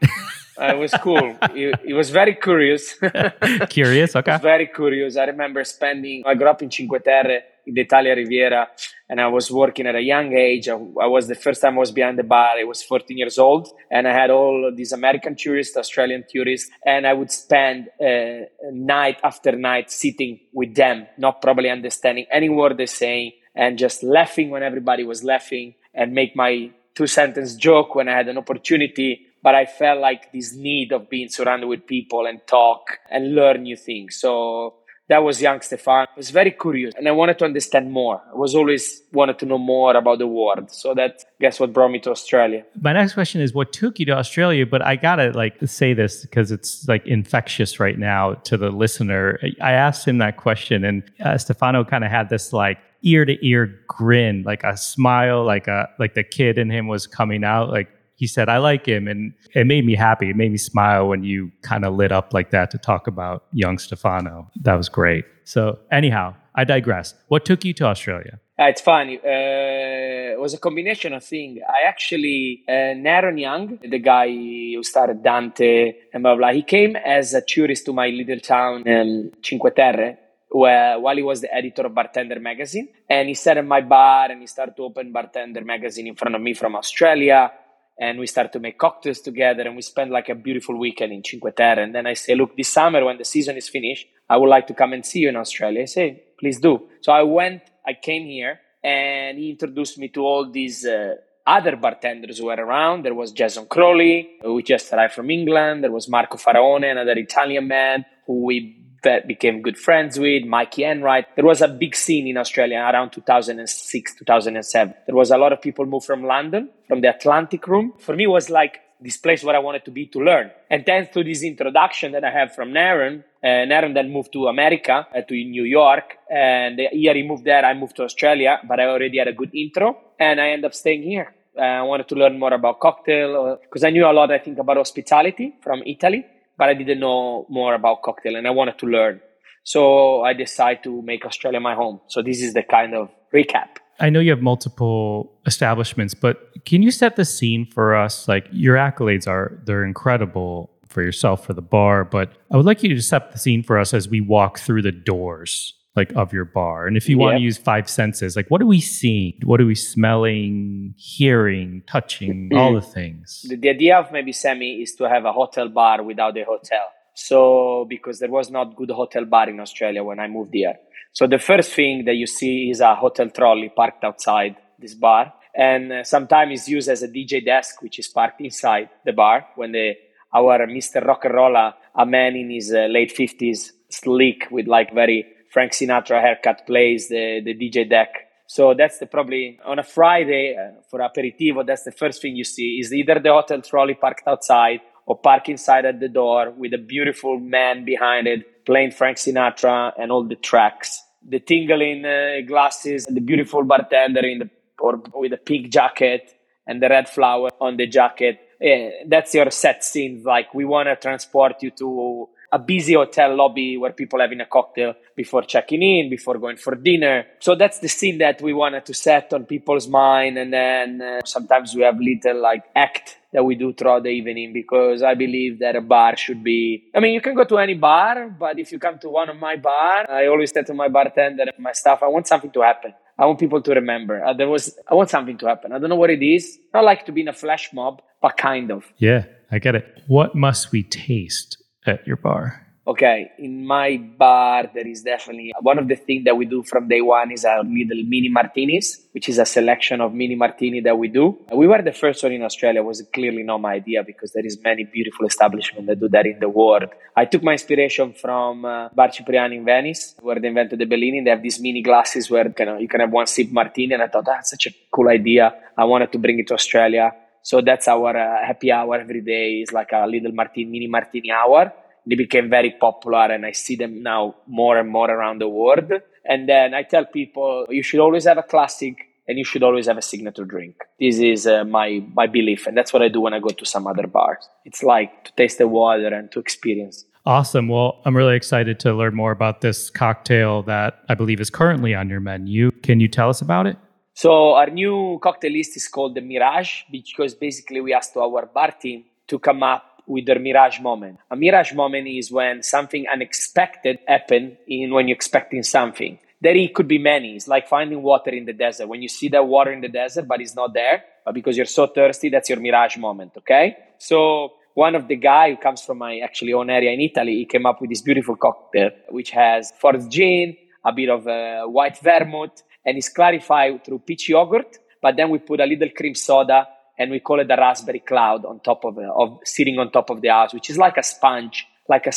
uh, 0.59 0.65
it 0.65 0.77
was 0.77 0.93
cool. 1.01 1.37
he, 1.53 1.73
he, 1.85 1.93
was 1.93 2.09
very 2.09 2.35
curious. 2.35 2.95
curious, 3.69 4.15
okay. 4.15 4.37
Very 4.41 4.67
curious. 4.67 5.17
I 5.17 5.25
remember 5.25 5.63
spending, 5.63 6.23
I 6.25 6.35
grew 6.35 6.49
up 6.49 6.61
in 6.61 6.69
Cinque 6.69 7.03
Terre, 7.03 7.43
in 7.65 7.73
the 7.73 7.81
Italia 7.81 8.15
Riviera, 8.15 8.67
and 9.07 9.21
I 9.21 9.27
was 9.27 9.49
working 9.51 9.87
at 9.87 9.95
a 9.95 10.01
young 10.01 10.33
age. 10.33 10.67
I, 10.67 10.73
I, 10.73 11.07
was 11.07 11.27
the 11.27 11.35
first 11.35 11.61
time 11.61 11.75
I 11.75 11.79
was 11.79 11.91
behind 11.91 12.19
the 12.19 12.23
bar. 12.23 12.57
I 12.59 12.63
was 12.63 12.83
14 12.83 13.17
years 13.17 13.37
old, 13.39 13.69
and 13.89 14.07
I 14.07 14.13
had 14.13 14.29
all 14.29 14.71
these 14.75 14.91
American 14.91 15.35
tourists, 15.35 15.77
Australian 15.77 16.25
tourists, 16.29 16.69
and 16.85 17.07
I 17.07 17.13
would 17.13 17.31
spend 17.31 17.89
uh, 18.01 18.45
night 18.71 19.19
after 19.23 19.53
night 19.53 19.91
sitting 19.91 20.39
with 20.53 20.75
them, 20.75 21.07
not 21.17 21.41
probably 21.41 21.69
understanding 21.69 22.25
any 22.31 22.49
word 22.49 22.77
they're 22.77 22.87
saying, 22.87 23.31
and 23.59 23.77
just 23.77 24.03
laughing 24.03 24.49
when 24.49 24.63
everybody 24.63 25.03
was 25.03 25.21
laughing 25.21 25.75
and 25.93 26.13
make 26.13 26.33
my 26.33 26.71
two 26.95 27.07
sentence 27.07 27.55
joke 27.55 27.93
when 27.93 28.07
I 28.07 28.15
had 28.15 28.29
an 28.29 28.37
opportunity. 28.37 29.27
But 29.43 29.53
I 29.53 29.65
felt 29.65 29.99
like 29.99 30.31
this 30.31 30.55
need 30.55 30.93
of 30.93 31.09
being 31.09 31.27
surrounded 31.27 31.67
with 31.67 31.85
people 31.85 32.25
and 32.25 32.39
talk 32.47 32.99
and 33.11 33.35
learn 33.35 33.63
new 33.63 33.75
things. 33.75 34.15
So 34.15 34.75
that 35.09 35.23
was 35.23 35.41
young 35.41 35.59
Stefan. 35.59 36.07
I 36.13 36.17
was 36.17 36.29
very 36.29 36.51
curious 36.51 36.93
and 36.95 37.07
I 37.07 37.11
wanted 37.11 37.37
to 37.39 37.45
understand 37.45 37.91
more. 37.91 38.21
I 38.31 38.37
was 38.37 38.55
always 38.55 39.01
wanted 39.11 39.39
to 39.39 39.45
know 39.45 39.57
more 39.57 39.95
about 39.95 40.19
the 40.19 40.27
world. 40.27 40.71
So 40.71 40.93
that 40.93 41.23
guess 41.41 41.59
what 41.59 41.73
brought 41.73 41.91
me 41.91 41.99
to 41.99 42.11
Australia. 42.11 42.63
My 42.81 42.93
next 42.93 43.13
question 43.13 43.41
is 43.41 43.53
what 43.53 43.73
took 43.73 43.99
you 43.99 44.05
to 44.05 44.13
Australia? 44.13 44.65
But 44.65 44.81
I 44.85 44.95
gotta 44.95 45.31
like 45.31 45.55
say 45.65 45.93
this 45.93 46.21
because 46.21 46.51
it's 46.51 46.87
like 46.87 47.05
infectious 47.05 47.79
right 47.79 47.97
now 47.97 48.35
to 48.49 48.55
the 48.55 48.69
listener. 48.69 49.39
I 49.61 49.71
asked 49.71 50.07
him 50.07 50.19
that 50.19 50.37
question 50.37 50.85
and 50.85 51.03
uh, 51.25 51.37
Stefano 51.37 51.83
kind 51.83 52.05
of 52.05 52.11
had 52.11 52.29
this 52.29 52.53
like 52.53 52.77
ear 53.03 53.25
to 53.25 53.45
ear 53.45 53.79
grin, 53.87 54.43
like 54.43 54.63
a 54.63 54.77
smile, 54.77 55.43
like 55.45 55.67
a 55.67 55.89
like 55.99 56.13
the 56.13 56.23
kid 56.23 56.57
in 56.57 56.69
him 56.69 56.87
was 56.87 57.07
coming 57.07 57.43
out. 57.43 57.69
Like 57.69 57.89
he 58.15 58.27
said, 58.27 58.49
I 58.49 58.57
like 58.57 58.85
him. 58.85 59.07
And 59.07 59.33
it 59.55 59.65
made 59.65 59.85
me 59.85 59.95
happy. 59.95 60.29
It 60.29 60.35
made 60.35 60.51
me 60.51 60.57
smile 60.57 61.07
when 61.07 61.23
you 61.23 61.51
kind 61.61 61.85
of 61.85 61.95
lit 61.95 62.11
up 62.11 62.33
like 62.33 62.51
that 62.51 62.69
to 62.71 62.77
talk 62.77 63.07
about 63.07 63.45
young 63.53 63.77
Stefano. 63.77 64.51
That 64.61 64.75
was 64.75 64.89
great. 64.89 65.23
So 65.45 65.79
anyhow, 65.89 66.35
I 66.53 66.65
digress. 66.65 67.15
What 67.29 67.45
took 67.45 67.63
you 67.63 67.73
to 67.75 67.85
Australia? 67.85 68.39
Uh, 68.59 68.65
it's 68.65 68.81
funny. 68.81 69.17
Uh, 69.17 70.33
it 70.35 70.39
was 70.39 70.53
a 70.53 70.57
combination 70.57 71.13
of 71.13 71.23
things. 71.23 71.59
I 71.65 71.87
actually, 71.87 72.63
uh, 72.67 72.91
Naren 73.05 73.39
Young, 73.39 73.79
the 73.81 73.99
guy 73.99 74.27
who 74.27 74.83
started 74.83 75.23
Dante 75.23 75.93
and 76.13 76.21
blah, 76.23 76.35
blah, 76.35 76.51
he 76.51 76.61
came 76.61 76.97
as 76.97 77.33
a 77.33 77.41
tourist 77.41 77.85
to 77.85 77.93
my 77.93 78.09
little 78.09 78.41
town, 78.41 78.85
um, 78.85 79.31
Cinque 79.41 79.73
Terre, 79.73 80.17
where, 80.49 80.99
while 80.99 81.15
he 81.15 81.23
was 81.23 81.41
the 81.41 81.53
editor 81.53 81.83
of 81.85 81.93
Bartender 81.93 82.39
magazine. 82.39 82.89
And 83.09 83.27
he 83.27 83.35
sat 83.35 83.57
in 83.57 83.67
my 83.67 83.81
bar 83.81 84.31
and 84.31 84.41
he 84.41 84.47
started 84.47 84.75
to 84.77 84.83
open 84.83 85.11
Bartender 85.11 85.63
magazine 85.63 86.07
in 86.07 86.15
front 86.15 86.35
of 86.35 86.41
me 86.41 86.53
from 86.53 86.75
Australia. 86.75 87.51
And 87.99 88.17
we 88.17 88.27
started 88.27 88.53
to 88.53 88.59
make 88.59 88.77
cocktails 88.77 89.19
together 89.19 89.63
and 89.63 89.75
we 89.75 89.81
spent 89.81 90.09
like 90.09 90.29
a 90.29 90.35
beautiful 90.35 90.77
weekend 90.77 91.11
in 91.11 91.23
Cinque 91.23 91.53
Terre. 91.55 91.83
And 91.83 91.93
then 91.93 92.07
I 92.07 92.13
say, 92.13 92.33
look, 92.33 92.55
this 92.55 92.69
summer 92.69 93.03
when 93.03 93.17
the 93.17 93.25
season 93.25 93.57
is 93.57 93.67
finished, 93.67 94.07
I 94.29 94.37
would 94.37 94.49
like 94.49 94.67
to 94.67 94.73
come 94.73 94.93
and 94.93 95.05
see 95.05 95.19
you 95.19 95.29
in 95.29 95.35
Australia. 95.35 95.81
I 95.81 95.85
say, 95.85 96.23
please 96.39 96.59
do. 96.59 96.87
So 97.01 97.11
I 97.11 97.23
went 97.23 97.61
I 97.85 97.93
came 97.93 98.25
here 98.25 98.59
and 98.83 99.37
he 99.37 99.49
introduced 99.49 99.97
me 99.97 100.09
to 100.09 100.21
all 100.21 100.49
these 100.51 100.85
uh, 100.85 101.15
other 101.45 101.75
bartenders 101.75 102.37
who 102.37 102.45
were 102.45 102.53
around. 102.53 103.03
There 103.03 103.15
was 103.15 103.31
Jason 103.31 103.65
Crawley, 103.65 104.37
who 104.41 104.61
just 104.61 104.93
arrived 104.93 105.13
from 105.13 105.29
England. 105.29 105.83
There 105.83 105.91
was 105.91 106.07
Marco 106.07 106.37
Faraone, 106.37 106.91
another 106.91 107.17
Italian 107.17 107.67
man 107.67 108.05
who 108.27 108.45
we 108.45 108.88
became 109.27 109.61
good 109.61 109.77
friends 109.77 110.19
with, 110.19 110.45
Mikey 110.45 110.83
Enright. 110.83 111.25
There 111.35 111.45
was 111.45 111.61
a 111.61 111.67
big 111.67 111.95
scene 111.95 112.27
in 112.27 112.37
Australia 112.37 112.79
around 112.79 113.11
2006, 113.11 114.15
2007. 114.15 114.93
There 115.05 115.15
was 115.15 115.31
a 115.31 115.37
lot 115.37 115.53
of 115.53 115.61
people 115.61 115.85
moved 115.85 116.05
from 116.05 116.23
London, 116.23 116.69
from 116.87 117.01
the 117.01 117.09
Atlantic 117.15 117.67
room. 117.67 117.93
For 117.99 118.15
me, 118.15 118.27
was 118.27 118.49
like 118.49 118.81
this 118.99 119.17
place 119.17 119.43
where 119.43 119.55
I 119.55 119.59
wanted 119.59 119.85
to 119.85 119.91
be 119.91 120.07
to 120.07 120.19
learn. 120.19 120.51
And 120.69 120.85
thanks 120.85 121.13
to 121.13 121.23
this 121.23 121.43
introduction 121.43 122.11
that 122.11 122.23
I 122.23 122.31
have 122.31 122.53
from 122.53 122.71
Naren, 122.71 123.23
uh, 123.41 123.47
Naren 123.47 123.93
then 123.93 124.11
moved 124.11 124.33
to 124.33 124.47
America, 124.47 125.07
uh, 125.15 125.21
to 125.21 125.33
New 125.33 125.63
York. 125.63 126.17
And 126.29 126.77
the 126.77 126.89
year 126.91 127.15
he 127.15 127.23
moved 127.23 127.45
there, 127.45 127.63
I 127.63 127.73
moved 127.73 127.95
to 127.97 128.03
Australia, 128.03 128.59
but 128.67 128.79
I 128.79 128.85
already 128.85 129.17
had 129.17 129.29
a 129.29 129.33
good 129.33 129.55
intro. 129.55 129.97
And 130.19 130.41
I 130.41 130.49
ended 130.49 130.65
up 130.65 130.73
staying 130.73 131.03
here. 131.03 131.33
Uh, 131.57 131.61
I 131.61 131.81
wanted 131.83 132.07
to 132.09 132.15
learn 132.15 132.37
more 132.37 132.53
about 132.53 132.79
cocktail 132.79 133.57
because 133.61 133.83
uh, 133.83 133.87
I 133.87 133.89
knew 133.89 134.05
a 134.05 134.11
lot, 134.11 134.31
I 134.31 134.39
think, 134.39 134.59
about 134.59 134.77
hospitality 134.77 135.55
from 135.61 135.81
Italy, 135.85 136.25
but 136.59 136.69
I 136.69 136.73
didn't 136.75 136.99
know 136.99 137.47
more 137.49 137.73
about 137.73 138.03
cocktail 138.03 138.35
and 138.35 138.45
I 138.45 138.51
wanted 138.51 138.77
to 138.79 138.85
learn. 138.85 139.21
So 139.63 140.21
I 140.23 140.33
decided 140.33 140.83
to 140.83 141.01
make 141.01 141.25
Australia 141.25 141.59
my 141.59 141.73
home. 141.73 142.01
So 142.07 142.21
this 142.21 142.41
is 142.41 142.53
the 142.53 142.63
kind 142.63 142.93
of 142.93 143.09
recap. 143.33 143.77
I 143.99 144.09
know 144.09 144.19
you 144.19 144.29
have 144.31 144.41
multiple 144.41 145.31
establishments, 145.45 146.13
but 146.13 146.37
can 146.65 146.83
you 146.83 146.91
set 146.91 147.15
the 147.15 147.25
scene 147.25 147.65
for 147.65 147.95
us? 147.95 148.27
Like 148.27 148.47
your 148.51 148.75
accolades 148.75 149.27
are 149.27 149.61
they're 149.65 149.85
incredible 149.85 150.69
for 150.87 151.01
yourself 151.01 151.45
for 151.45 151.53
the 151.53 151.61
bar, 151.61 152.03
but 152.03 152.33
I 152.51 152.57
would 152.57 152.65
like 152.65 152.83
you 152.83 152.93
to 152.93 153.01
set 153.01 153.31
the 153.31 153.37
scene 153.37 153.63
for 153.63 153.79
us 153.79 153.93
as 153.93 154.09
we 154.09 154.21
walk 154.21 154.59
through 154.59 154.81
the 154.81 154.91
doors 154.91 155.73
like 155.95 156.11
of 156.15 156.31
your 156.33 156.45
bar. 156.45 156.87
And 156.87 156.95
if 156.95 157.09
you 157.09 157.17
want 157.17 157.37
to 157.37 157.43
use 157.43 157.57
five 157.57 157.89
senses, 157.89 158.35
like 158.35 158.49
what 158.49 158.61
are 158.61 158.65
we 158.65 158.79
seeing? 158.79 159.33
What 159.43 159.59
are 159.59 159.65
we 159.65 159.75
smelling, 159.75 160.93
hearing, 160.97 161.83
touching, 161.87 162.51
all 162.55 162.73
the 162.73 162.81
things? 162.81 163.45
The, 163.47 163.55
the 163.55 163.69
idea 163.69 163.97
of 163.97 164.11
maybe 164.11 164.31
Sammy 164.31 164.81
is 164.81 164.95
to 164.95 165.09
have 165.09 165.25
a 165.25 165.31
hotel 165.31 165.67
bar 165.69 166.03
without 166.03 166.37
a 166.37 166.43
hotel. 166.43 166.85
So 167.13 167.85
because 167.89 168.19
there 168.19 168.29
was 168.29 168.49
not 168.49 168.75
good 168.75 168.91
hotel 168.91 169.25
bar 169.25 169.49
in 169.49 169.59
Australia 169.59 170.03
when 170.03 170.19
I 170.19 170.27
moved 170.27 170.53
here. 170.53 170.75
So 171.11 171.27
the 171.27 171.39
first 171.39 171.73
thing 171.73 172.05
that 172.05 172.15
you 172.15 172.27
see 172.27 172.69
is 172.69 172.79
a 172.81 172.95
hotel 172.95 173.29
trolley 173.29 173.69
parked 173.75 174.03
outside 174.03 174.55
this 174.77 174.93
bar, 174.93 175.33
and 175.55 175.91
uh, 175.91 176.03
sometimes 176.03 176.51
it's 176.53 176.69
used 176.69 176.87
as 176.87 177.03
a 177.03 177.07
DJ 177.07 177.43
desk, 177.43 177.81
which 177.81 177.99
is 177.99 178.07
parked 178.07 178.39
inside 178.41 178.89
the 179.05 179.11
bar 179.11 179.47
when 179.55 179.71
the 179.71 179.95
our 180.33 180.59
Mr. 180.67 181.03
Rock 181.03 181.25
and 181.25 181.33
Roller, 181.33 181.73
a 181.95 182.05
man 182.05 182.35
in 182.35 182.51
his 182.51 182.71
uh, 182.71 182.85
late 182.85 183.11
fifties, 183.11 183.73
sleek 183.89 184.45
with 184.51 184.67
like 184.67 184.93
very 184.93 185.25
Frank 185.49 185.73
Sinatra 185.73 186.21
haircut, 186.21 186.65
plays 186.65 187.09
the 187.09 187.41
the 187.43 187.53
DJ 187.53 187.89
deck. 187.89 188.09
So 188.47 188.73
that's 188.73 188.97
the 188.97 189.05
probably 189.05 189.59
on 189.63 189.77
a 189.77 189.83
Friday 189.83 190.55
uh, 190.57 190.81
for 190.89 190.99
aperitivo. 190.99 191.65
That's 191.65 191.83
the 191.83 191.91
first 191.91 192.21
thing 192.21 192.35
you 192.35 192.43
see 192.43 192.79
is 192.81 192.91
either 192.91 193.19
the 193.19 193.31
hotel 193.31 193.61
trolley 193.61 193.93
parked 193.93 194.27
outside 194.27 194.81
or 195.05 195.17
parked 195.17 195.49
inside 195.49 195.85
at 195.85 195.99
the 195.99 196.07
door 196.09 196.51
with 196.51 196.73
a 196.73 196.77
beautiful 196.77 197.39
man 197.39 197.85
behind 197.85 198.27
it 198.27 198.65
playing 198.65 198.91
Frank 198.91 199.17
Sinatra 199.17 199.93
and 199.97 200.11
all 200.11 200.23
the 200.23 200.35
tracks. 200.35 201.03
The 201.27 201.39
tingling 201.39 202.05
uh, 202.05 202.47
glasses, 202.47 203.05
the 203.05 203.19
beautiful 203.19 203.63
bartender 203.63 204.21
in 204.21 204.39
the 204.39 204.49
or 204.79 205.01
with 205.13 205.33
a 205.33 205.37
pink 205.37 205.71
jacket 205.71 206.31
and 206.65 206.81
the 206.81 206.89
red 206.89 207.09
flower 207.09 207.49
on 207.59 207.77
the 207.77 207.87
jacket. 207.87 208.39
Yeah, 208.61 208.89
that's 209.07 209.33
your 209.33 209.49
set 209.51 209.83
scene. 209.83 210.23
Like 210.23 210.53
we 210.53 210.65
want 210.65 210.87
to 210.87 210.95
transport 210.95 211.61
you 211.61 211.71
to 211.71 212.29
a 212.51 212.59
busy 212.59 212.93
hotel 212.93 213.35
lobby 213.35 213.77
where 213.77 213.93
people 213.93 214.19
having 214.19 214.41
a 214.41 214.45
cocktail 214.45 214.93
before 215.15 215.43
checking 215.43 215.81
in, 215.81 216.09
before 216.09 216.37
going 216.37 216.57
for 216.57 216.75
dinner. 216.75 217.25
So 217.39 217.55
that's 217.55 217.79
the 217.79 217.89
scene 217.89 218.17
that 218.19 218.41
we 218.41 218.53
wanted 218.53 218.85
to 218.85 218.93
set 218.93 219.33
on 219.33 219.45
people's 219.45 219.87
mind. 219.87 220.37
And 220.37 220.51
then 220.53 221.01
uh, 221.01 221.21
sometimes 221.25 221.75
we 221.75 221.83
have 221.83 221.99
little 221.99 222.41
like 222.41 222.63
act 222.75 223.17
that 223.31 223.43
we 223.43 223.55
do 223.55 223.73
throughout 223.73 224.03
the 224.03 224.09
evening 224.09 224.53
because 224.53 225.03
I 225.03 225.13
believe 225.13 225.59
that 225.59 225.75
a 225.75 225.81
bar 225.81 226.17
should 226.17 226.43
be. 226.43 226.89
I 226.95 226.99
mean, 226.99 227.13
you 227.13 227.21
can 227.21 227.35
go 227.35 227.43
to 227.43 227.57
any 227.59 227.75
bar, 227.75 228.29
but 228.29 228.57
if 228.57 228.71
you 228.71 228.79
come 228.79 228.97
to 228.99 229.09
one 229.09 229.29
of 229.29 229.37
my 229.37 229.55
bar, 229.55 230.09
I 230.09 230.27
always 230.27 230.51
tell 230.51 230.63
to 230.63 230.73
my 230.73 230.87
bartender 230.87 231.43
and 231.43 231.59
my 231.59 231.73
staff, 231.73 232.01
I 232.01 232.07
want 232.07 232.27
something 232.27 232.51
to 232.51 232.61
happen. 232.61 232.93
I 233.17 233.25
want 233.25 233.37
people 233.37 233.61
to 233.61 233.71
remember. 233.73 234.23
Uh, 234.23 234.33
there 234.33 234.47
was, 234.47 234.79
I 234.87 234.95
want 234.95 235.09
something 235.09 235.37
to 235.39 235.45
happen. 235.45 235.73
I 235.73 235.77
don't 235.77 235.89
know 235.89 235.97
what 235.97 236.09
it 236.09 236.23
is. 236.23 236.57
Not 236.73 236.85
like 236.85 237.05
to 237.05 237.11
be 237.11 237.21
in 237.21 237.27
a 237.27 237.33
flash 237.33 237.71
mob, 237.73 238.01
but 238.21 238.37
kind 238.37 238.71
of. 238.71 238.85
Yeah, 238.97 239.25
I 239.51 239.59
get 239.59 239.75
it. 239.75 240.03
What 240.07 240.35
must 240.35 240.71
we 240.71 240.83
taste 240.83 241.57
at 241.85 242.05
your 242.07 242.17
bar? 242.17 242.69
okay, 242.89 243.31
in 243.37 243.65
my 243.67 243.97
bar, 243.97 244.71
there 244.73 244.87
is 244.87 245.03
definitely 245.03 245.53
one 245.61 245.77
of 245.77 245.87
the 245.87 245.95
things 245.95 246.23
that 246.25 246.35
we 246.35 246.45
do 246.45 246.63
from 246.63 246.87
day 246.87 247.01
one 247.01 247.31
is 247.31 247.45
our 247.45 247.63
little 247.63 248.03
mini 248.13 248.29
martinis, 248.29 248.87
which 249.11 249.29
is 249.29 249.37
a 249.37 249.45
selection 249.45 250.01
of 250.01 250.11
mini 250.11 250.33
martini 250.33 250.81
that 250.81 250.97
we 250.97 251.07
do. 251.07 251.37
We 251.53 251.67
were 251.67 251.83
the 251.83 251.93
first 251.93 252.23
one 252.23 252.31
in 252.31 252.41
Australia, 252.41 252.81
it 252.81 252.85
was 252.85 253.03
clearly 253.13 253.43
not 253.43 253.61
my 253.61 253.73
idea 253.73 254.03
because 254.03 254.31
there 254.33 254.45
is 254.45 254.57
many 254.63 254.85
beautiful 254.85 255.27
establishments 255.27 255.87
that 255.87 255.99
do 255.99 256.09
that 256.09 256.25
in 256.25 256.39
the 256.39 256.49
world. 256.49 256.85
I 257.15 257.25
took 257.25 257.43
my 257.43 257.51
inspiration 257.51 258.13
from 258.13 258.65
uh, 258.65 258.89
Bar 258.89 259.09
Cipriani 259.09 259.57
in 259.57 259.65
Venice, 259.65 260.15
where 260.21 260.39
they 260.39 260.47
invented 260.47 260.79
the 260.79 260.85
Bellini. 260.85 261.21
They 261.23 261.29
have 261.29 261.43
these 261.43 261.59
mini 261.59 261.83
glasses 261.83 262.29
where 262.31 262.47
you 262.47 262.77
you 262.79 262.87
can 262.87 263.01
have 263.01 263.11
one 263.11 263.27
sip 263.27 263.51
martini, 263.51 263.93
and 263.93 264.03
I 264.03 264.07
thought 264.07 264.25
that's 264.25 264.49
such 264.49 264.65
a 264.67 264.71
cool 264.91 265.09
idea. 265.09 265.53
I 265.77 265.85
wanted 265.85 266.11
to 266.13 266.17
bring 266.17 266.39
it 266.39 266.47
to 266.47 266.55
Australia. 266.55 267.11
So 267.43 267.61
that's 267.61 267.87
our 267.87 268.15
uh, 268.15 268.45
happy 268.45 268.71
hour 268.71 268.95
every 268.99 269.21
day. 269.21 269.61
Is 269.61 269.71
like 269.71 269.91
a 269.91 270.05
little 270.07 270.31
martini, 270.31 270.69
mini 270.69 270.87
martini 270.87 271.31
hour 271.31 271.73
they 272.09 272.15
became 272.15 272.49
very 272.49 272.71
popular 272.71 273.31
and 273.31 273.45
I 273.45 273.51
see 273.51 273.75
them 273.75 274.01
now 274.01 274.35
more 274.47 274.77
and 274.77 274.89
more 274.89 275.09
around 275.09 275.41
the 275.41 275.47
world. 275.47 275.91
And 276.25 276.49
then 276.49 276.73
I 276.73 276.83
tell 276.83 277.05
people 277.05 277.67
you 277.69 277.83
should 277.83 277.99
always 277.99 278.25
have 278.25 278.37
a 278.37 278.43
classic 278.43 278.95
and 279.27 279.37
you 279.37 279.45
should 279.45 279.61
always 279.61 279.85
have 279.85 279.97
a 279.97 280.01
signature 280.01 280.43
drink. 280.43 280.75
This 280.99 281.19
is 281.19 281.45
uh, 281.45 281.63
my 281.63 282.03
my 282.13 282.25
belief, 282.25 282.65
and 282.65 282.75
that's 282.75 282.91
what 282.91 283.03
I 283.03 283.09
do 283.09 283.21
when 283.21 283.33
I 283.33 283.39
go 283.39 283.49
to 283.49 283.65
some 283.65 283.85
other 283.85 284.07
bars. 284.07 284.49
It's 284.65 284.81
like 284.81 285.25
to 285.25 285.31
taste 285.33 285.59
the 285.59 285.67
water 285.67 286.07
and 286.07 286.31
to 286.31 286.39
experience. 286.39 287.05
Awesome. 287.27 287.67
Well, 287.67 288.01
I'm 288.05 288.17
really 288.17 288.35
excited 288.35 288.79
to 288.79 288.93
learn 288.93 289.13
more 289.13 289.31
about 289.31 289.61
this 289.61 289.91
cocktail 289.91 290.63
that 290.63 291.01
I 291.09 291.13
believe 291.13 291.39
is 291.39 291.51
currently 291.51 291.93
on 291.93 292.09
your 292.09 292.21
menu. 292.21 292.71
Can 292.81 292.99
you 292.99 293.07
tell 293.07 293.29
us 293.29 293.39
about 293.39 293.67
it? 293.67 293.77
So 294.21 294.55
our 294.55 294.69
new 294.69 295.17
cocktail 295.23 295.53
list 295.53 295.77
is 295.77 295.87
called 295.87 296.13
the 296.13 296.19
Mirage 296.19 296.83
because 296.91 297.33
basically 297.33 297.79
we 297.79 297.93
asked 297.93 298.17
our 298.17 298.45
bar 298.47 298.71
team 298.71 299.05
to 299.29 299.39
come 299.39 299.63
up 299.63 300.03
with 300.07 300.25
their 300.25 300.39
mirage 300.39 300.81
moment. 300.81 301.19
A 301.31 301.37
mirage 301.37 301.71
moment 301.71 302.05
is 302.05 302.29
when 302.29 302.61
something 302.61 303.05
unexpected 303.07 303.99
happen 304.05 304.57
in 304.67 304.93
when 304.93 305.07
you're 305.07 305.15
expecting 305.15 305.63
something. 305.63 306.19
There 306.41 306.53
it 306.53 306.75
could 306.75 306.89
be 306.89 306.97
many. 306.97 307.37
It's 307.37 307.47
like 307.47 307.69
finding 307.69 308.01
water 308.01 308.31
in 308.31 308.43
the 308.43 308.51
desert. 308.51 308.89
When 308.89 309.01
you 309.01 309.07
see 309.07 309.29
that 309.29 309.47
water 309.47 309.71
in 309.71 309.79
the 309.79 309.87
desert, 309.87 310.27
but 310.27 310.41
it's 310.41 310.53
not 310.53 310.73
there, 310.73 311.01
but 311.23 311.33
because 311.33 311.55
you're 311.55 311.65
so 311.79 311.87
thirsty, 311.87 312.27
that's 312.27 312.49
your 312.49 312.59
mirage 312.59 312.97
moment. 312.97 313.31
Okay. 313.37 313.77
So 313.99 314.51
one 314.73 314.95
of 314.95 315.07
the 315.07 315.15
guy 315.15 315.51
who 315.51 315.55
comes 315.55 315.81
from 315.81 315.99
my 315.99 316.19
actually 316.19 316.51
own 316.51 316.69
area 316.69 316.91
in 316.91 316.99
Italy, 316.99 317.35
he 317.35 317.45
came 317.45 317.65
up 317.65 317.79
with 317.79 317.89
this 317.89 318.01
beautiful 318.01 318.35
cocktail, 318.35 318.89
which 319.11 319.29
has 319.31 319.71
Ford's 319.79 320.09
gin, 320.09 320.57
a 320.83 320.91
bit 320.91 321.09
of 321.09 321.25
uh, 321.25 321.65
white 321.67 321.97
vermouth, 321.99 322.63
and 322.89 322.97
it's 322.97 323.09
clarified 323.09 323.85
through 323.85 323.99
peach 323.99 324.29
yogurt. 324.29 324.79
But 324.99 325.15
then 325.15 325.29
we 325.29 325.37
put 325.37 325.59
a 325.59 325.65
little 325.65 325.89
cream 325.95 326.15
soda 326.15 326.67
and 326.97 327.11
we 327.11 327.19
call 327.19 327.39
it 327.39 327.47
the 327.47 327.55
raspberry 327.55 327.99
cloud 327.99 328.45
on 328.45 328.59
top 328.61 328.83
of, 328.83 328.97
uh, 328.97 329.13
of 329.15 329.39
sitting 329.45 329.77
on 329.77 329.91
top 329.91 330.09
of 330.09 330.21
the 330.21 330.29
house, 330.29 330.53
which 330.55 330.71
is 330.71 330.77
like 330.77 330.97
a 330.97 331.03
sponge, 331.03 331.67
like 331.87 332.07
a, 332.07 332.11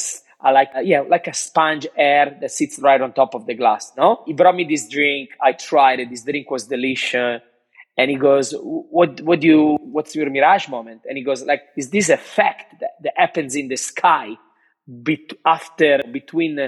like 0.51 0.71
yeah, 0.83 1.03
like 1.03 1.29
a 1.29 1.35
sponge 1.35 1.87
air 1.97 2.39
that 2.41 2.51
sits 2.51 2.79
right 2.81 3.01
on 3.01 3.13
top 3.13 3.35
of 3.35 3.47
the 3.47 3.55
glass. 3.55 3.93
No, 3.99 4.23
he 4.27 4.33
brought 4.33 4.57
me 4.57 4.65
this 4.65 4.89
drink. 4.89 5.31
I 5.41 5.53
tried 5.53 6.01
it. 6.01 6.11
This 6.11 6.25
drink 6.25 6.51
was 6.51 6.67
delicious. 6.67 7.43
And 7.99 8.11
he 8.11 8.17
goes, 8.17 8.55
"What? 8.59 9.21
What 9.21 9.41
do 9.41 9.47
you? 9.47 9.79
What's 9.83 10.17
your 10.17 10.31
mirage 10.31 10.69
moment?" 10.69 11.03
And 11.07 11.19
he 11.19 11.23
goes, 11.23 11.45
"Like, 11.45 11.61
is 11.77 11.91
this 11.91 12.09
effect 12.09 12.81
that, 12.81 12.93
that 13.03 13.13
happens 13.17 13.55
in 13.55 13.69
the 13.69 13.77
sky 13.77 14.31
bet- 14.89 15.35
after 15.45 16.01
between 16.11 16.59